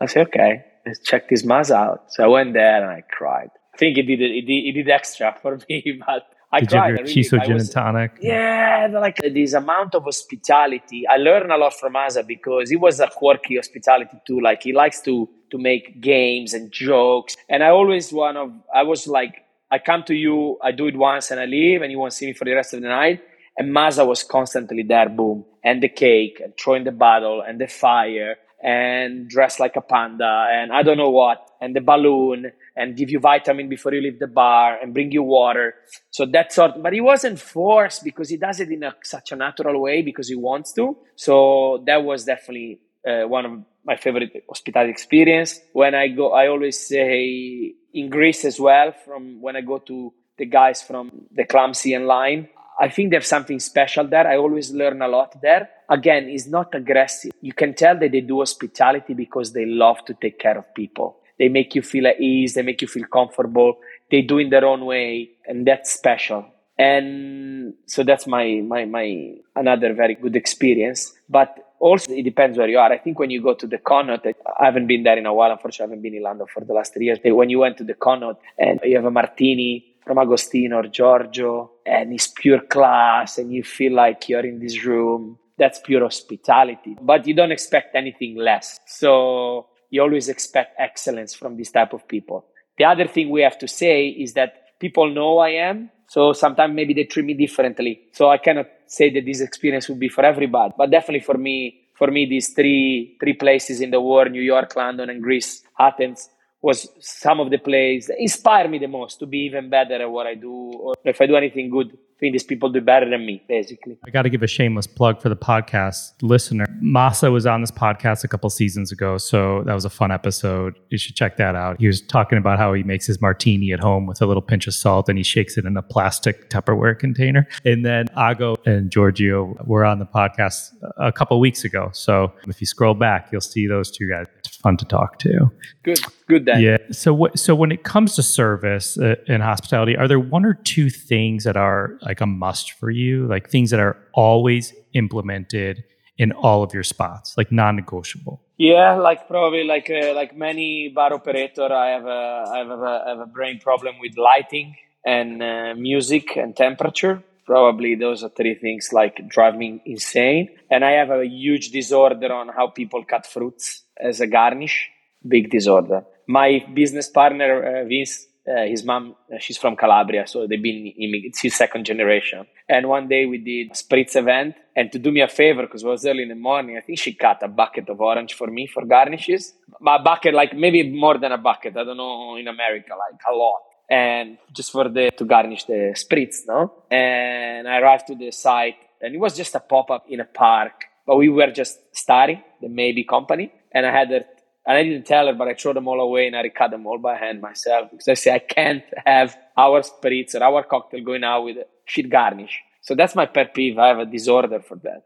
I 0.00 0.06
said, 0.06 0.28
okay, 0.28 0.64
let's 0.86 1.00
check 1.00 1.28
this 1.28 1.44
Masa 1.44 1.76
out. 1.76 2.12
So 2.12 2.24
I 2.24 2.26
went 2.26 2.52
there 2.54 2.82
and 2.82 2.90
I 2.90 3.02
cried. 3.02 3.50
I 3.74 3.76
think 3.76 3.96
he 3.96 4.02
did, 4.02 4.20
it, 4.20 4.30
he 4.32 4.72
did, 4.72 4.84
did 4.84 4.90
extra 4.90 5.36
for 5.42 5.58
me, 5.68 6.00
but 6.06 6.24
I 6.52 6.60
did 6.60 6.68
cried. 6.70 6.88
you 6.88 6.96
have 6.96 7.06
really, 7.06 7.14
Shiso 7.14 7.44
gin 7.44 7.58
and 7.58 7.70
tonic? 7.70 8.18
Yeah, 8.20 8.88
like 8.92 9.16
this 9.16 9.52
amount 9.52 9.94
of 9.94 10.04
hospitality. 10.04 11.06
I 11.06 11.16
learned 11.16 11.52
a 11.52 11.56
lot 11.56 11.74
from 11.74 11.94
Masa 11.94 12.26
because 12.26 12.70
he 12.70 12.76
was 12.76 13.00
a 13.00 13.08
quirky 13.08 13.56
hospitality 13.56 14.20
too. 14.26 14.40
Like 14.40 14.62
he 14.62 14.72
likes 14.72 15.00
to 15.02 15.28
to 15.50 15.58
make 15.58 16.00
games 16.00 16.54
and 16.54 16.72
jokes. 16.72 17.36
And 17.48 17.62
I 17.62 17.68
always 17.68 18.12
one 18.12 18.36
of 18.36 18.52
I 18.74 18.82
was 18.82 19.06
like 19.06 19.34
I 19.70 19.78
come 19.78 20.02
to 20.04 20.14
you, 20.14 20.58
I 20.62 20.72
do 20.72 20.86
it 20.88 20.96
once 20.96 21.30
and 21.30 21.38
I 21.40 21.44
leave, 21.44 21.82
and 21.82 21.92
you 21.92 21.98
won't 21.98 22.12
see 22.12 22.26
me 22.26 22.32
for 22.32 22.44
the 22.44 22.54
rest 22.54 22.74
of 22.74 22.82
the 22.82 22.88
night. 22.88 23.22
And 23.56 23.74
Masa 23.74 24.06
was 24.06 24.24
constantly 24.24 24.82
there, 24.82 25.08
boom, 25.08 25.44
and 25.62 25.82
the 25.82 25.88
cake, 25.88 26.40
and 26.42 26.52
throwing 26.58 26.84
the 26.84 26.92
bottle, 26.92 27.42
and 27.46 27.60
the 27.60 27.68
fire, 27.68 28.36
and 28.62 29.28
dress 29.28 29.60
like 29.60 29.76
a 29.76 29.80
panda, 29.80 30.48
and 30.50 30.72
I 30.72 30.82
don't 30.82 30.96
know 30.98 31.10
what, 31.10 31.48
and 31.60 31.74
the 31.74 31.80
balloon, 31.80 32.52
and 32.76 32.96
give 32.96 33.10
you 33.10 33.20
vitamin 33.20 33.68
before 33.68 33.92
you 33.94 34.00
leave 34.00 34.18
the 34.18 34.26
bar, 34.26 34.78
and 34.80 34.92
bring 34.92 35.12
you 35.12 35.22
water. 35.22 35.74
So 36.10 36.26
that 36.26 36.52
sort, 36.52 36.82
but 36.82 36.92
he 36.92 37.00
wasn't 37.00 37.38
forced 37.38 38.02
because 38.02 38.28
he 38.28 38.36
does 38.36 38.60
it 38.60 38.70
in 38.70 38.82
a, 38.82 38.94
such 39.02 39.32
a 39.32 39.36
natural 39.36 39.80
way 39.80 40.02
because 40.02 40.28
he 40.28 40.36
wants 40.36 40.72
to. 40.74 40.96
So 41.16 41.82
that 41.86 42.02
was 42.02 42.24
definitely 42.24 42.80
uh, 43.06 43.22
one 43.22 43.46
of 43.46 43.52
my 43.84 43.96
favorite 43.96 44.44
hospitality 44.48 44.90
experience. 44.90 45.60
When 45.72 45.94
I 45.94 46.08
go, 46.08 46.32
I 46.32 46.48
always 46.48 46.78
say 46.86 47.74
in 47.92 48.10
Greece 48.10 48.44
as 48.44 48.60
well. 48.60 48.92
From 49.04 49.40
when 49.40 49.56
I 49.56 49.62
go 49.62 49.78
to 49.78 50.12
the 50.38 50.46
guys 50.46 50.82
from 50.82 51.10
the 51.32 51.44
clumsy 51.44 51.94
and 51.94 52.06
line, 52.06 52.48
I 52.80 52.88
think 52.88 53.10
there's 53.10 53.26
something 53.26 53.60
special 53.60 54.06
there. 54.06 54.26
I 54.26 54.36
always 54.36 54.70
learn 54.72 55.02
a 55.02 55.08
lot 55.08 55.40
there. 55.42 55.68
Again, 55.88 56.28
it's 56.28 56.46
not 56.46 56.74
aggressive. 56.74 57.32
You 57.42 57.52
can 57.52 57.74
tell 57.74 57.98
that 57.98 58.12
they 58.12 58.20
do 58.22 58.38
hospitality 58.38 59.12
because 59.12 59.52
they 59.52 59.66
love 59.66 60.04
to 60.06 60.14
take 60.14 60.38
care 60.38 60.56
of 60.56 60.74
people. 60.74 61.18
They 61.38 61.48
make 61.48 61.74
you 61.74 61.82
feel 61.82 62.06
at 62.06 62.20
ease. 62.20 62.54
They 62.54 62.62
make 62.62 62.80
you 62.80 62.88
feel 62.88 63.06
comfortable. 63.06 63.78
They 64.10 64.22
do 64.22 64.38
in 64.38 64.50
their 64.50 64.64
own 64.64 64.84
way, 64.84 65.30
and 65.46 65.66
that's 65.66 65.92
special. 65.92 66.46
And 66.78 67.74
so 67.86 68.02
that's 68.02 68.26
my 68.26 68.62
my 68.66 68.86
my 68.86 69.34
another 69.54 69.92
very 69.92 70.14
good 70.14 70.36
experience. 70.36 71.12
But 71.28 71.58
also, 71.80 72.12
it 72.12 72.22
depends 72.22 72.58
where 72.58 72.68
you 72.68 72.78
are. 72.78 72.92
I 72.92 72.98
think 72.98 73.18
when 73.18 73.30
you 73.30 73.42
go 73.42 73.54
to 73.54 73.66
the 73.66 73.78
Connaught, 73.78 74.26
I 74.26 74.64
haven't 74.66 74.86
been 74.86 75.02
there 75.02 75.18
in 75.18 75.26
a 75.26 75.32
while. 75.32 75.50
Unfortunately, 75.50 75.84
I 75.84 75.88
haven't 75.88 76.02
been 76.02 76.14
in 76.14 76.22
London 76.22 76.46
for 76.52 76.62
the 76.62 76.74
last 76.74 76.92
three 76.92 77.06
years. 77.06 77.18
When 77.24 77.48
you 77.48 77.58
went 77.58 77.78
to 77.78 77.84
the 77.84 77.94
Connaught 77.94 78.38
and 78.58 78.78
you 78.84 78.96
have 78.96 79.06
a 79.06 79.10
martini 79.10 79.86
from 80.04 80.18
Agostino 80.18 80.78
or 80.78 80.88
Giorgio, 80.88 81.70
and 81.86 82.12
it's 82.12 82.28
pure 82.28 82.60
class, 82.60 83.38
and 83.38 83.52
you 83.52 83.62
feel 83.62 83.94
like 83.94 84.28
you're 84.28 84.46
in 84.46 84.60
this 84.60 84.84
room, 84.84 85.38
that's 85.58 85.80
pure 85.80 86.02
hospitality. 86.02 86.96
But 87.00 87.26
you 87.26 87.34
don't 87.34 87.52
expect 87.52 87.94
anything 87.94 88.36
less. 88.36 88.78
So 88.86 89.68
you 89.90 90.02
always 90.02 90.28
expect 90.28 90.76
excellence 90.78 91.34
from 91.34 91.56
this 91.56 91.70
type 91.70 91.92
of 91.92 92.06
people. 92.06 92.46
The 92.78 92.84
other 92.84 93.06
thing 93.06 93.30
we 93.30 93.42
have 93.42 93.58
to 93.58 93.68
say 93.68 94.08
is 94.08 94.34
that 94.34 94.78
people 94.80 95.10
know 95.12 95.38
I 95.38 95.50
am. 95.50 95.90
So 96.14 96.32
sometimes 96.32 96.74
maybe 96.74 96.92
they 96.92 97.04
treat 97.04 97.24
me 97.24 97.34
differently. 97.34 97.92
So 98.10 98.28
I 98.28 98.38
cannot 98.38 98.66
say 98.86 99.10
that 99.14 99.24
this 99.24 99.40
experience 99.40 99.88
would 99.88 100.00
be 100.00 100.08
for 100.08 100.24
everybody, 100.24 100.74
but 100.76 100.90
definitely 100.90 101.20
for 101.20 101.38
me, 101.38 101.56
for 101.94 102.08
me, 102.10 102.26
these 102.26 102.48
three 102.52 103.16
three 103.20 103.34
places 103.34 103.80
in 103.80 103.90
the 103.92 104.00
world: 104.00 104.32
New 104.32 104.42
York, 104.42 104.74
London, 104.74 105.08
and 105.08 105.22
Greece, 105.22 105.62
Athens, 105.78 106.28
was 106.62 106.88
some 107.00 107.40
of 107.40 107.50
the 107.50 107.58
plays 107.58 108.06
that 108.06 108.20
inspire 108.20 108.68
me 108.68 108.78
the 108.78 108.86
most 108.86 109.18
to 109.20 109.26
be 109.26 109.38
even 109.38 109.70
better 109.70 110.02
at 110.02 110.10
what 110.10 110.26
I 110.26 110.34
do. 110.34 110.52
Or 110.52 110.94
if 111.04 111.20
I 111.20 111.26
do 111.26 111.36
anything 111.36 111.70
good, 111.70 111.88
I 111.92 112.20
think 112.20 112.34
these 112.34 112.44
people 112.44 112.68
do 112.68 112.82
better 112.82 113.08
than 113.08 113.24
me, 113.24 113.42
basically. 113.48 113.96
I 114.04 114.10
got 114.10 114.22
to 114.22 114.28
give 114.28 114.42
a 114.42 114.46
shameless 114.46 114.86
plug 114.86 115.22
for 115.22 115.30
the 115.30 115.36
podcast 115.36 116.12
listener. 116.20 116.66
Masa 116.82 117.32
was 117.32 117.46
on 117.46 117.62
this 117.62 117.70
podcast 117.70 118.24
a 118.24 118.28
couple 118.28 118.50
seasons 118.50 118.92
ago, 118.92 119.16
so 119.16 119.62
that 119.64 119.72
was 119.72 119.86
a 119.86 119.90
fun 119.90 120.12
episode. 120.12 120.78
You 120.90 120.98
should 120.98 121.16
check 121.16 121.38
that 121.38 121.54
out. 121.54 121.80
He 121.80 121.86
was 121.86 122.02
talking 122.02 122.36
about 122.36 122.58
how 122.58 122.74
he 122.74 122.82
makes 122.82 123.06
his 123.06 123.22
martini 123.22 123.72
at 123.72 123.80
home 123.80 124.04
with 124.04 124.20
a 124.20 124.26
little 124.26 124.42
pinch 124.42 124.66
of 124.66 124.74
salt 124.74 125.08
and 125.08 125.16
he 125.16 125.24
shakes 125.24 125.56
it 125.56 125.64
in 125.64 125.78
a 125.78 125.82
plastic 125.82 126.50
Tupperware 126.50 126.98
container. 126.98 127.48
And 127.64 127.86
then 127.86 128.08
Ago 128.14 128.56
and 128.66 128.90
Giorgio 128.90 129.56
were 129.64 129.86
on 129.86 129.98
the 129.98 130.04
podcast 130.04 130.72
a 130.98 131.12
couple 131.12 131.40
weeks 131.40 131.64
ago. 131.64 131.88
So 131.94 132.34
if 132.46 132.60
you 132.60 132.66
scroll 132.66 132.92
back, 132.92 133.30
you'll 133.32 133.40
see 133.40 133.66
those 133.66 133.90
two 133.90 134.06
guys. 134.06 134.26
Fun 134.62 134.76
to 134.76 134.84
talk 134.84 135.18
to. 135.20 135.50
Good, 135.82 136.00
good. 136.28 136.44
Then. 136.44 136.60
Yeah. 136.60 136.76
So 136.92 137.14
what? 137.14 137.38
So 137.38 137.54
when 137.54 137.72
it 137.72 137.82
comes 137.82 138.14
to 138.16 138.22
service 138.22 138.98
uh, 138.98 139.14
and 139.26 139.42
hospitality, 139.42 139.96
are 139.96 140.06
there 140.06 140.20
one 140.20 140.44
or 140.44 140.54
two 140.54 140.90
things 140.90 141.44
that 141.44 141.56
are 141.56 141.98
like 142.02 142.20
a 142.20 142.26
must 142.26 142.72
for 142.72 142.90
you, 142.90 143.26
like 143.26 143.48
things 143.48 143.70
that 143.70 143.80
are 143.80 143.96
always 144.12 144.74
implemented 144.92 145.82
in 146.18 146.32
all 146.32 146.62
of 146.62 146.74
your 146.74 146.82
spots, 146.82 147.34
like 147.38 147.50
non-negotiable? 147.50 148.42
Yeah, 148.58 148.96
like 148.96 149.26
probably 149.26 149.64
like 149.64 149.88
uh, 149.88 150.12
like 150.14 150.36
many 150.36 150.92
bar 150.94 151.14
operator, 151.14 151.72
I 151.72 151.88
have 151.92 152.04
a 152.04 152.44
I 152.52 152.58
have 152.58 152.70
a, 152.70 153.02
I 153.06 153.08
have 153.08 153.20
a 153.20 153.26
brain 153.26 153.58
problem 153.58 153.94
with 153.98 154.18
lighting 154.18 154.76
and 155.06 155.42
uh, 155.42 155.74
music 155.74 156.36
and 156.36 156.54
temperature. 156.54 157.22
Probably 157.50 157.96
those 157.96 158.22
are 158.22 158.32
three 158.40 158.54
things 158.54 158.90
like 158.92 159.16
drive 159.28 159.56
me 159.56 159.82
insane. 159.84 160.50
And 160.70 160.84
I 160.84 160.92
have 161.00 161.10
a 161.10 161.26
huge 161.26 161.70
disorder 161.70 162.32
on 162.32 162.46
how 162.56 162.68
people 162.68 163.02
cut 163.04 163.26
fruits 163.26 163.82
as 164.10 164.20
a 164.20 164.28
garnish. 164.28 164.88
Big 165.26 165.50
disorder. 165.50 166.04
My 166.28 166.64
business 166.72 167.08
partner 167.08 167.50
uh, 167.70 167.84
Vince 167.88 168.14
uh, 168.48 168.64
his 168.66 168.84
mom, 168.84 169.14
uh, 169.32 169.38
she's 169.38 169.58
from 169.58 169.76
Calabria, 169.76 170.26
so 170.26 170.46
they've 170.46 170.62
been, 170.62 170.92
it's 170.96 171.40
his 171.40 171.54
second 171.54 171.84
generation. 171.84 172.46
And 172.68 172.88
one 172.88 173.06
day 173.06 173.26
we 173.26 173.38
did 173.38 173.72
a 173.72 173.74
spritz 173.74 174.16
event, 174.16 174.54
and 174.74 174.90
to 174.92 174.98
do 174.98 175.10
me 175.12 175.20
a 175.20 175.28
favor, 175.28 175.62
because 175.62 175.82
it 175.82 175.86
was 175.86 176.06
early 176.06 176.22
in 176.22 176.30
the 176.30 176.34
morning, 176.34 176.76
I 176.76 176.80
think 176.80 176.98
she 176.98 177.12
cut 177.12 177.42
a 177.42 177.48
bucket 177.48 177.88
of 177.88 178.00
orange 178.00 178.34
for 178.34 178.46
me 178.46 178.66
for 178.66 178.84
garnishes. 178.84 179.52
A 179.86 180.02
bucket, 180.02 180.34
like 180.34 180.56
maybe 180.56 180.90
more 180.90 181.18
than 181.18 181.32
a 181.32 181.38
bucket, 181.38 181.76
I 181.76 181.84
don't 181.84 181.96
know, 181.96 182.36
in 182.36 182.48
America, 182.48 182.92
like 182.96 183.20
a 183.30 183.34
lot. 183.34 183.60
And 183.90 184.38
just 184.52 184.70
for 184.70 184.88
the, 184.88 185.10
to 185.16 185.24
garnish 185.24 185.64
the 185.64 185.94
spritz, 185.94 186.46
no? 186.46 186.72
And 186.90 187.68
I 187.68 187.80
arrived 187.80 188.06
to 188.06 188.14
the 188.14 188.30
site, 188.30 188.76
and 189.00 189.14
it 189.14 189.18
was 189.18 189.36
just 189.36 189.54
a 189.56 189.60
pop 189.60 189.90
up 189.90 190.04
in 190.08 190.20
a 190.20 190.24
park, 190.24 190.84
but 191.06 191.16
we 191.16 191.28
were 191.28 191.50
just 191.50 191.78
starting 191.92 192.42
the 192.60 192.68
maybe 192.68 193.02
company. 193.02 193.52
And 193.72 193.84
I 193.84 193.90
had 193.92 194.10
her 194.10 194.24
and 194.66 194.76
I 194.76 194.82
didn't 194.82 195.06
tell 195.06 195.26
her, 195.26 195.32
but 195.32 195.48
I 195.48 195.54
threw 195.54 195.72
them 195.72 195.88
all 195.88 196.00
away 196.00 196.26
and 196.26 196.36
I 196.36 196.42
recut 196.42 196.70
them 196.70 196.86
all 196.86 196.98
by 196.98 197.16
hand 197.16 197.40
myself 197.40 197.90
because 197.90 198.08
I 198.08 198.14
say 198.14 198.34
I 198.34 198.38
can't 198.38 198.84
have 199.06 199.36
our 199.56 199.82
spritz 199.82 200.34
or 200.34 200.44
our 200.44 200.62
cocktail 200.62 201.02
going 201.02 201.24
out 201.24 201.44
with 201.44 201.56
shit 201.86 202.10
garnish. 202.10 202.60
So 202.82 202.94
that's 202.94 203.14
my 203.14 203.26
pet 203.26 203.54
peeve. 203.54 203.78
I 203.78 203.88
have 203.88 203.98
a 203.98 204.06
disorder 204.06 204.60
for 204.60 204.76
that. 204.76 205.04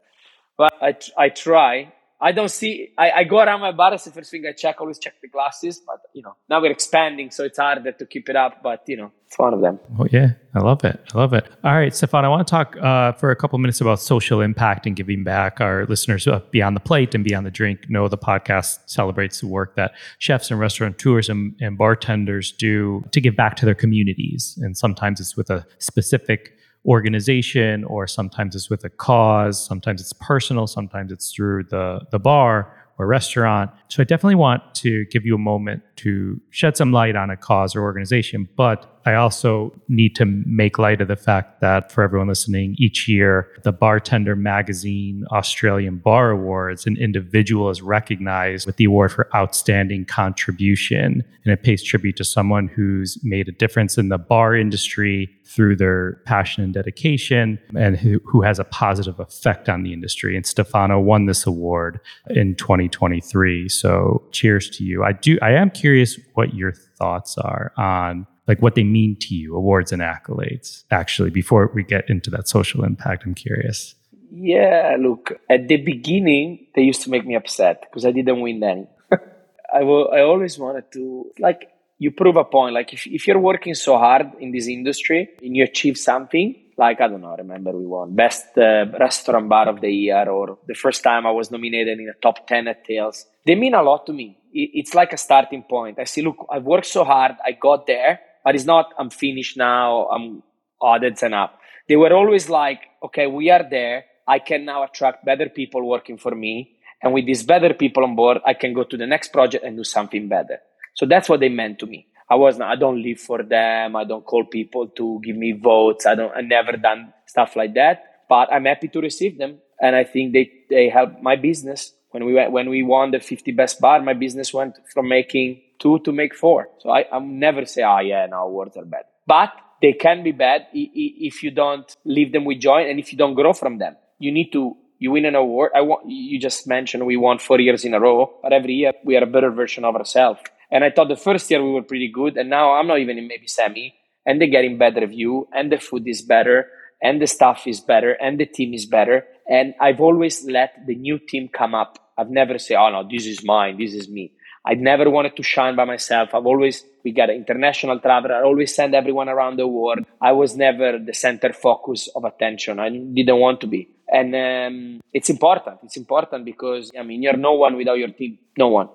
But 0.57 0.73
I, 0.81 0.95
I 1.17 1.29
try 1.29 1.93
I 2.25 2.31
don't 2.31 2.49
see. 2.49 2.91
I, 2.97 3.11
I 3.17 3.23
go 3.23 3.37
around 3.37 3.61
my 3.61 3.71
bar. 3.71 3.91
The 3.91 3.99
first 3.99 4.31
thing 4.31 4.43
I 4.47 4.51
check. 4.51 4.81
Always 4.81 4.97
check 4.97 5.13
the 5.21 5.27
glasses. 5.27 5.79
But 5.85 5.99
you 6.13 6.23
know, 6.23 6.35
now 6.49 6.59
we're 6.59 6.71
expanding, 6.71 7.29
so 7.29 7.43
it's 7.43 7.59
harder 7.59 7.91
to 7.91 8.05
keep 8.07 8.29
it 8.29 8.35
up. 8.35 8.63
But 8.63 8.81
you 8.87 8.97
know, 8.97 9.11
it's 9.27 9.37
one 9.37 9.53
of 9.53 9.61
them. 9.61 9.79
Oh 9.99 10.07
yeah, 10.11 10.29
I 10.55 10.59
love 10.61 10.83
it. 10.83 10.99
I 11.13 11.17
love 11.19 11.33
it. 11.33 11.45
All 11.63 11.75
right, 11.75 11.95
Stefan, 11.95 12.25
I 12.25 12.29
want 12.29 12.47
to 12.47 12.49
talk 12.49 12.77
uh, 12.77 13.11
for 13.11 13.29
a 13.29 13.35
couple 13.35 13.59
minutes 13.59 13.79
about 13.79 13.99
social 13.99 14.41
impact 14.41 14.87
and 14.87 14.95
giving 14.95 15.23
back. 15.23 15.61
Our 15.61 15.85
listeners 15.85 16.27
uh, 16.27 16.41
beyond 16.49 16.75
the 16.75 16.79
plate 16.79 17.13
and 17.13 17.23
beyond 17.23 17.45
the 17.45 17.51
drink 17.51 17.91
know 17.91 18.07
the 18.07 18.17
podcast 18.17 18.79
celebrates 18.87 19.41
the 19.41 19.47
work 19.47 19.75
that 19.75 19.93
chefs 20.17 20.49
and 20.49 20.59
restaurateurs 20.59 21.29
and, 21.29 21.55
and 21.61 21.77
bartenders 21.77 22.51
do 22.53 23.03
to 23.11 23.21
give 23.21 23.35
back 23.35 23.55
to 23.57 23.65
their 23.65 23.75
communities, 23.75 24.57
and 24.63 24.75
sometimes 24.75 25.19
it's 25.19 25.37
with 25.37 25.51
a 25.51 25.63
specific 25.77 26.57
organization 26.85 27.83
or 27.85 28.07
sometimes 28.07 28.55
it's 28.55 28.69
with 28.69 28.83
a 28.83 28.89
cause 28.89 29.63
sometimes 29.65 30.01
it's 30.01 30.13
personal 30.13 30.67
sometimes 30.67 31.11
it's 31.11 31.33
through 31.33 31.63
the 31.63 31.99
the 32.11 32.19
bar 32.19 32.71
or 32.97 33.07
restaurant. 33.07 33.71
So 33.89 34.01
i 34.01 34.05
definitely 34.05 34.35
want 34.35 34.75
to 34.75 35.05
give 35.05 35.25
you 35.25 35.35
a 35.35 35.39
moment 35.39 35.83
to 35.97 36.39
shed 36.49 36.77
some 36.77 36.91
light 36.91 37.15
on 37.15 37.29
a 37.29 37.37
cause 37.37 37.75
or 37.75 37.81
organization 37.81 38.47
but 38.55 38.94
I 39.05 39.13
also 39.13 39.71
need 39.87 40.15
to 40.15 40.25
make 40.25 40.79
light 40.79 40.99
of 40.99 41.07
the 41.07 41.15
fact 41.15 41.61
that 41.61 41.91
for 41.91 42.03
everyone 42.03 42.27
listening, 42.27 42.75
each 42.79 43.07
year, 43.07 43.47
the 43.63 43.71
Bartender 43.71 44.35
Magazine 44.35 45.25
Australian 45.31 45.97
Bar 45.97 46.31
Awards, 46.31 46.87
an 46.87 46.97
individual 46.97 47.69
is 47.69 47.83
recognized 47.83 48.65
with 48.65 48.77
the 48.77 48.85
award 48.85 49.11
for 49.11 49.29
outstanding 49.35 50.05
contribution. 50.05 51.23
And 51.43 51.53
it 51.53 51.61
pays 51.61 51.83
tribute 51.83 52.15
to 52.17 52.25
someone 52.25 52.67
who's 52.67 53.19
made 53.23 53.47
a 53.47 53.51
difference 53.51 53.99
in 53.99 54.09
the 54.09 54.17
bar 54.17 54.55
industry 54.55 55.29
through 55.45 55.75
their 55.75 56.13
passion 56.25 56.63
and 56.63 56.73
dedication 56.73 57.59
and 57.77 57.97
who, 57.97 58.19
who 58.25 58.41
has 58.41 58.57
a 58.57 58.63
positive 58.63 59.19
effect 59.19 59.69
on 59.69 59.83
the 59.83 59.93
industry. 59.93 60.35
And 60.35 60.45
Stefano 60.45 60.99
won 60.99 61.27
this 61.27 61.45
award 61.45 61.99
in 62.31 62.55
2023. 62.55 63.69
So 63.69 64.23
cheers 64.31 64.67
to 64.71 64.83
you. 64.83 65.03
I 65.03 65.11
do 65.11 65.37
I 65.43 65.51
am 65.51 65.69
curious 65.69 66.19
what 66.33 66.55
your 66.55 66.73
thoughts 66.97 67.37
are 67.37 67.71
on 67.77 68.25
like 68.47 68.61
what 68.61 68.75
they 68.75 68.83
mean 68.83 69.15
to 69.17 69.35
you, 69.35 69.55
awards 69.55 69.91
and 69.91 70.01
accolades, 70.01 70.83
actually, 70.91 71.29
before 71.29 71.71
we 71.73 71.83
get 71.83 72.09
into 72.09 72.29
that 72.31 72.47
social 72.47 72.83
impact? 72.83 73.23
I'm 73.25 73.33
curious. 73.33 73.95
Yeah, 74.31 74.97
look, 74.99 75.33
at 75.49 75.67
the 75.67 75.77
beginning, 75.77 76.67
they 76.75 76.81
used 76.81 77.01
to 77.03 77.09
make 77.09 77.25
me 77.25 77.35
upset 77.35 77.81
because 77.81 78.05
I 78.05 78.11
didn't 78.11 78.41
win 78.41 78.61
any. 78.63 78.87
I, 79.73 79.83
will, 79.83 80.11
I 80.11 80.21
always 80.21 80.59
wanted 80.59 80.91
to, 80.93 81.31
like, 81.39 81.69
you 81.97 82.11
prove 82.11 82.35
a 82.35 82.43
point. 82.43 82.73
Like, 82.73 82.93
if, 82.93 83.07
if 83.07 83.27
you're 83.27 83.39
working 83.39 83.73
so 83.73 83.97
hard 83.97 84.33
in 84.39 84.51
this 84.51 84.67
industry 84.67 85.29
and 85.41 85.55
you 85.55 85.63
achieve 85.63 85.97
something, 85.97 86.55
like, 86.77 86.99
I 86.99 87.07
don't 87.07 87.21
know, 87.21 87.31
I 87.31 87.37
remember 87.37 87.71
we 87.71 87.85
won 87.85 88.13
Best 88.13 88.57
uh, 88.57 88.85
Restaurant 88.99 89.47
Bar 89.47 89.69
of 89.69 89.79
the 89.79 89.89
Year, 89.89 90.29
or 90.29 90.59
the 90.67 90.73
first 90.73 91.01
time 91.03 91.25
I 91.25 91.31
was 91.31 91.49
nominated 91.49 91.97
in 91.97 92.05
the 92.05 92.13
top 92.21 92.45
10 92.45 92.67
at 92.67 92.83
Tales. 92.83 93.25
They 93.45 93.55
mean 93.55 93.73
a 93.73 93.81
lot 93.81 94.05
to 94.07 94.13
me. 94.13 94.37
It's 94.51 94.93
like 94.93 95.13
a 95.13 95.17
starting 95.17 95.63
point. 95.63 95.99
I 95.99 96.03
see, 96.03 96.21
look, 96.21 96.45
I've 96.51 96.63
worked 96.63 96.87
so 96.87 97.03
hard, 97.03 97.35
I 97.43 97.53
got 97.53 97.87
there 97.87 98.19
but 98.45 98.55
it's 98.55 98.63
not 98.63 98.93
I'm 98.97 99.09
finished 99.09 99.57
now. 99.57 100.07
I'm 100.07 100.43
odds 100.79 101.23
and 101.23 101.33
up. 101.33 101.59
They 101.89 101.97
were 101.97 102.13
always 102.13 102.49
like, 102.49 102.79
okay, 103.03 103.27
we 103.27 103.49
are 103.49 103.65
there. 103.69 104.05
I 104.27 104.39
can 104.39 104.65
now 104.65 104.83
attract 104.83 105.25
better 105.25 105.49
people 105.49 105.85
working 105.87 106.17
for 106.17 106.33
me, 106.33 106.77
and 107.01 107.13
with 107.13 107.25
these 107.25 107.43
better 107.43 107.73
people 107.73 108.03
on 108.03 108.15
board, 108.15 108.37
I 108.45 108.53
can 108.53 108.73
go 108.73 108.83
to 108.83 108.97
the 108.97 109.05
next 109.05 109.33
project 109.33 109.65
and 109.65 109.75
do 109.75 109.83
something 109.83 110.29
better. 110.29 110.59
So 110.93 111.05
that's 111.05 111.27
what 111.27 111.41
they 111.41 111.49
meant 111.49 111.79
to 111.79 111.87
me. 111.87 112.07
I 112.29 112.35
wasn't. 112.35 112.63
I 112.63 112.75
don't 112.75 113.03
live 113.03 113.19
for 113.19 113.43
them. 113.43 113.95
I 113.95 114.03
don't 114.03 114.25
call 114.25 114.45
people 114.45 114.87
to 114.87 115.21
give 115.23 115.35
me 115.35 115.51
votes. 115.51 116.05
I 116.05 116.15
don't. 116.15 116.35
I 116.35 116.41
never 116.41 116.73
done 116.73 117.13
stuff 117.25 117.55
like 117.55 117.75
that. 117.75 118.03
But 118.27 118.51
I'm 118.51 118.65
happy 118.65 118.87
to 118.89 118.99
receive 118.99 119.37
them, 119.37 119.59
and 119.79 119.95
I 119.95 120.03
think 120.03 120.33
they 120.33 120.51
they 120.69 120.89
help 120.89 121.21
my 121.21 121.35
business. 121.35 121.93
When 122.09 122.25
we 122.25 122.33
when 122.33 122.69
we 122.69 122.81
won 122.81 123.11
the 123.11 123.19
50 123.19 123.51
best 123.51 123.79
bar, 123.79 124.01
my 124.01 124.13
business 124.13 124.53
went 124.53 124.77
from 124.91 125.07
making 125.07 125.61
two 125.79 125.99
to 125.99 126.11
make 126.11 126.35
four. 126.35 126.69
So 126.79 126.89
I 126.89 127.05
I 127.11 127.19
never 127.19 127.65
say, 127.65 127.83
oh 127.83 127.99
yeah, 127.99 128.25
no, 128.29 128.47
awards 128.47 128.77
are 128.77 128.85
bad. 128.85 129.05
But 129.27 129.51
they 129.81 129.93
can 129.93 130.23
be 130.23 130.31
bad 130.31 130.67
if 130.73 131.43
you 131.43 131.51
don't 131.51 131.95
leave 132.05 132.31
them 132.31 132.45
with 132.45 132.59
joy 132.59 132.89
and 132.89 132.99
if 132.99 133.11
you 133.11 133.17
don't 133.17 133.35
grow 133.35 133.53
from 133.53 133.77
them. 133.77 133.95
You 134.19 134.31
need 134.31 134.51
to 134.53 134.77
you 134.97 135.11
win 135.11 135.25
an 135.25 135.35
award. 135.35 135.71
I 135.75 135.81
want 135.81 136.09
you 136.09 136.39
just 136.39 136.67
mentioned 136.67 137.05
we 137.05 137.17
won 137.17 137.39
four 137.39 137.59
years 137.59 137.83
in 137.85 137.93
a 137.93 137.99
row, 137.99 138.39
but 138.41 138.53
every 138.53 138.73
year 138.73 138.93
we 139.03 139.17
are 139.17 139.23
a 139.23 139.27
better 139.27 139.51
version 139.51 139.83
of 139.83 139.95
ourselves. 139.95 140.39
And 140.71 140.83
I 140.83 140.89
thought 140.89 141.09
the 141.09 141.15
first 141.15 141.49
year 141.51 141.63
we 141.63 141.71
were 141.71 141.83
pretty 141.83 142.09
good, 142.11 142.37
and 142.37 142.49
now 142.49 142.73
I'm 142.73 142.87
not 142.87 142.99
even 142.99 143.17
in 143.17 143.27
maybe 143.27 143.47
Sammy, 143.47 143.93
and 144.25 144.39
they're 144.39 144.47
getting 144.47 144.77
better 144.77 145.01
review, 145.01 145.47
and 145.53 145.71
the 145.71 145.77
food 145.77 146.07
is 146.07 146.21
better, 146.21 146.67
and 147.01 147.21
the 147.21 147.27
staff 147.27 147.67
is 147.67 147.81
better, 147.81 148.13
and 148.13 148.39
the 148.39 148.45
team 148.45 148.73
is 148.73 148.85
better. 148.85 149.25
And 149.47 149.75
I've 149.79 150.01
always 150.01 150.43
let 150.45 150.71
the 150.87 150.95
new 150.95 151.19
team 151.19 151.49
come 151.49 151.75
up. 151.75 151.99
I've 152.17 152.31
never 152.31 152.57
say, 152.57 152.75
"Oh 152.75 152.89
no, 152.89 153.07
this 153.07 153.25
is 153.25 153.43
mine, 153.43 153.77
this 153.77 153.93
is 153.93 154.09
me." 154.09 154.31
I 154.65 154.73
never 154.73 155.09
wanted 155.09 155.35
to 155.35 155.43
shine 155.43 155.75
by 155.75 155.85
myself. 155.85 156.33
I've 156.33 156.45
always 156.45 156.83
we 157.03 157.11
got 157.11 157.29
an 157.29 157.35
international 157.35 157.99
traveler. 157.99 158.35
I 158.35 158.41
always 158.41 158.73
send 158.73 158.95
everyone 158.95 159.29
around 159.29 159.57
the 159.57 159.67
world. 159.67 159.99
I 160.19 160.31
was 160.31 160.55
never 160.55 160.97
the 160.97 161.13
center 161.13 161.53
focus 161.53 162.09
of 162.15 162.23
attention. 162.23 162.79
I 162.79 162.89
didn't 162.89 163.37
want 163.37 163.61
to 163.61 163.67
be, 163.67 163.87
and 164.07 164.33
um, 164.35 165.01
it's 165.13 165.29
important. 165.29 165.79
It's 165.83 165.97
important 165.97 166.45
because 166.45 166.91
I 166.97 167.03
mean 167.03 167.21
you're 167.21 167.37
no 167.37 167.53
one 167.53 167.77
without 167.77 167.99
your 167.99 168.09
team. 168.09 168.39
No 168.57 168.69
one. 168.69 168.89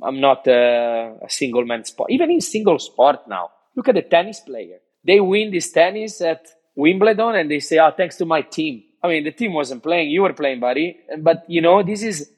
I'm 0.00 0.20
not 0.20 0.46
a, 0.46 1.16
a 1.24 1.28
single 1.28 1.64
man 1.64 1.84
sport. 1.84 2.12
Even 2.12 2.30
in 2.30 2.40
single 2.40 2.78
sport 2.78 3.26
now, 3.26 3.50
look 3.74 3.88
at 3.88 3.96
the 3.96 4.02
tennis 4.02 4.38
player. 4.38 4.78
They 5.04 5.18
win 5.18 5.50
this 5.50 5.72
tennis 5.72 6.20
at 6.20 6.46
Wimbledon 6.76 7.34
and 7.34 7.50
they 7.50 7.58
say, 7.58 7.78
"Oh, 7.78 7.90
thanks 7.96 8.16
to 8.18 8.24
my 8.24 8.42
team." 8.42 8.84
I 9.02 9.08
mean, 9.08 9.24
the 9.24 9.32
team 9.32 9.52
wasn't 9.52 9.82
playing; 9.82 10.10
you 10.10 10.22
were 10.22 10.32
playing, 10.32 10.60
buddy. 10.60 10.96
But 11.18 11.44
you 11.48 11.60
know, 11.60 11.82
this 11.82 12.04
is 12.04 12.30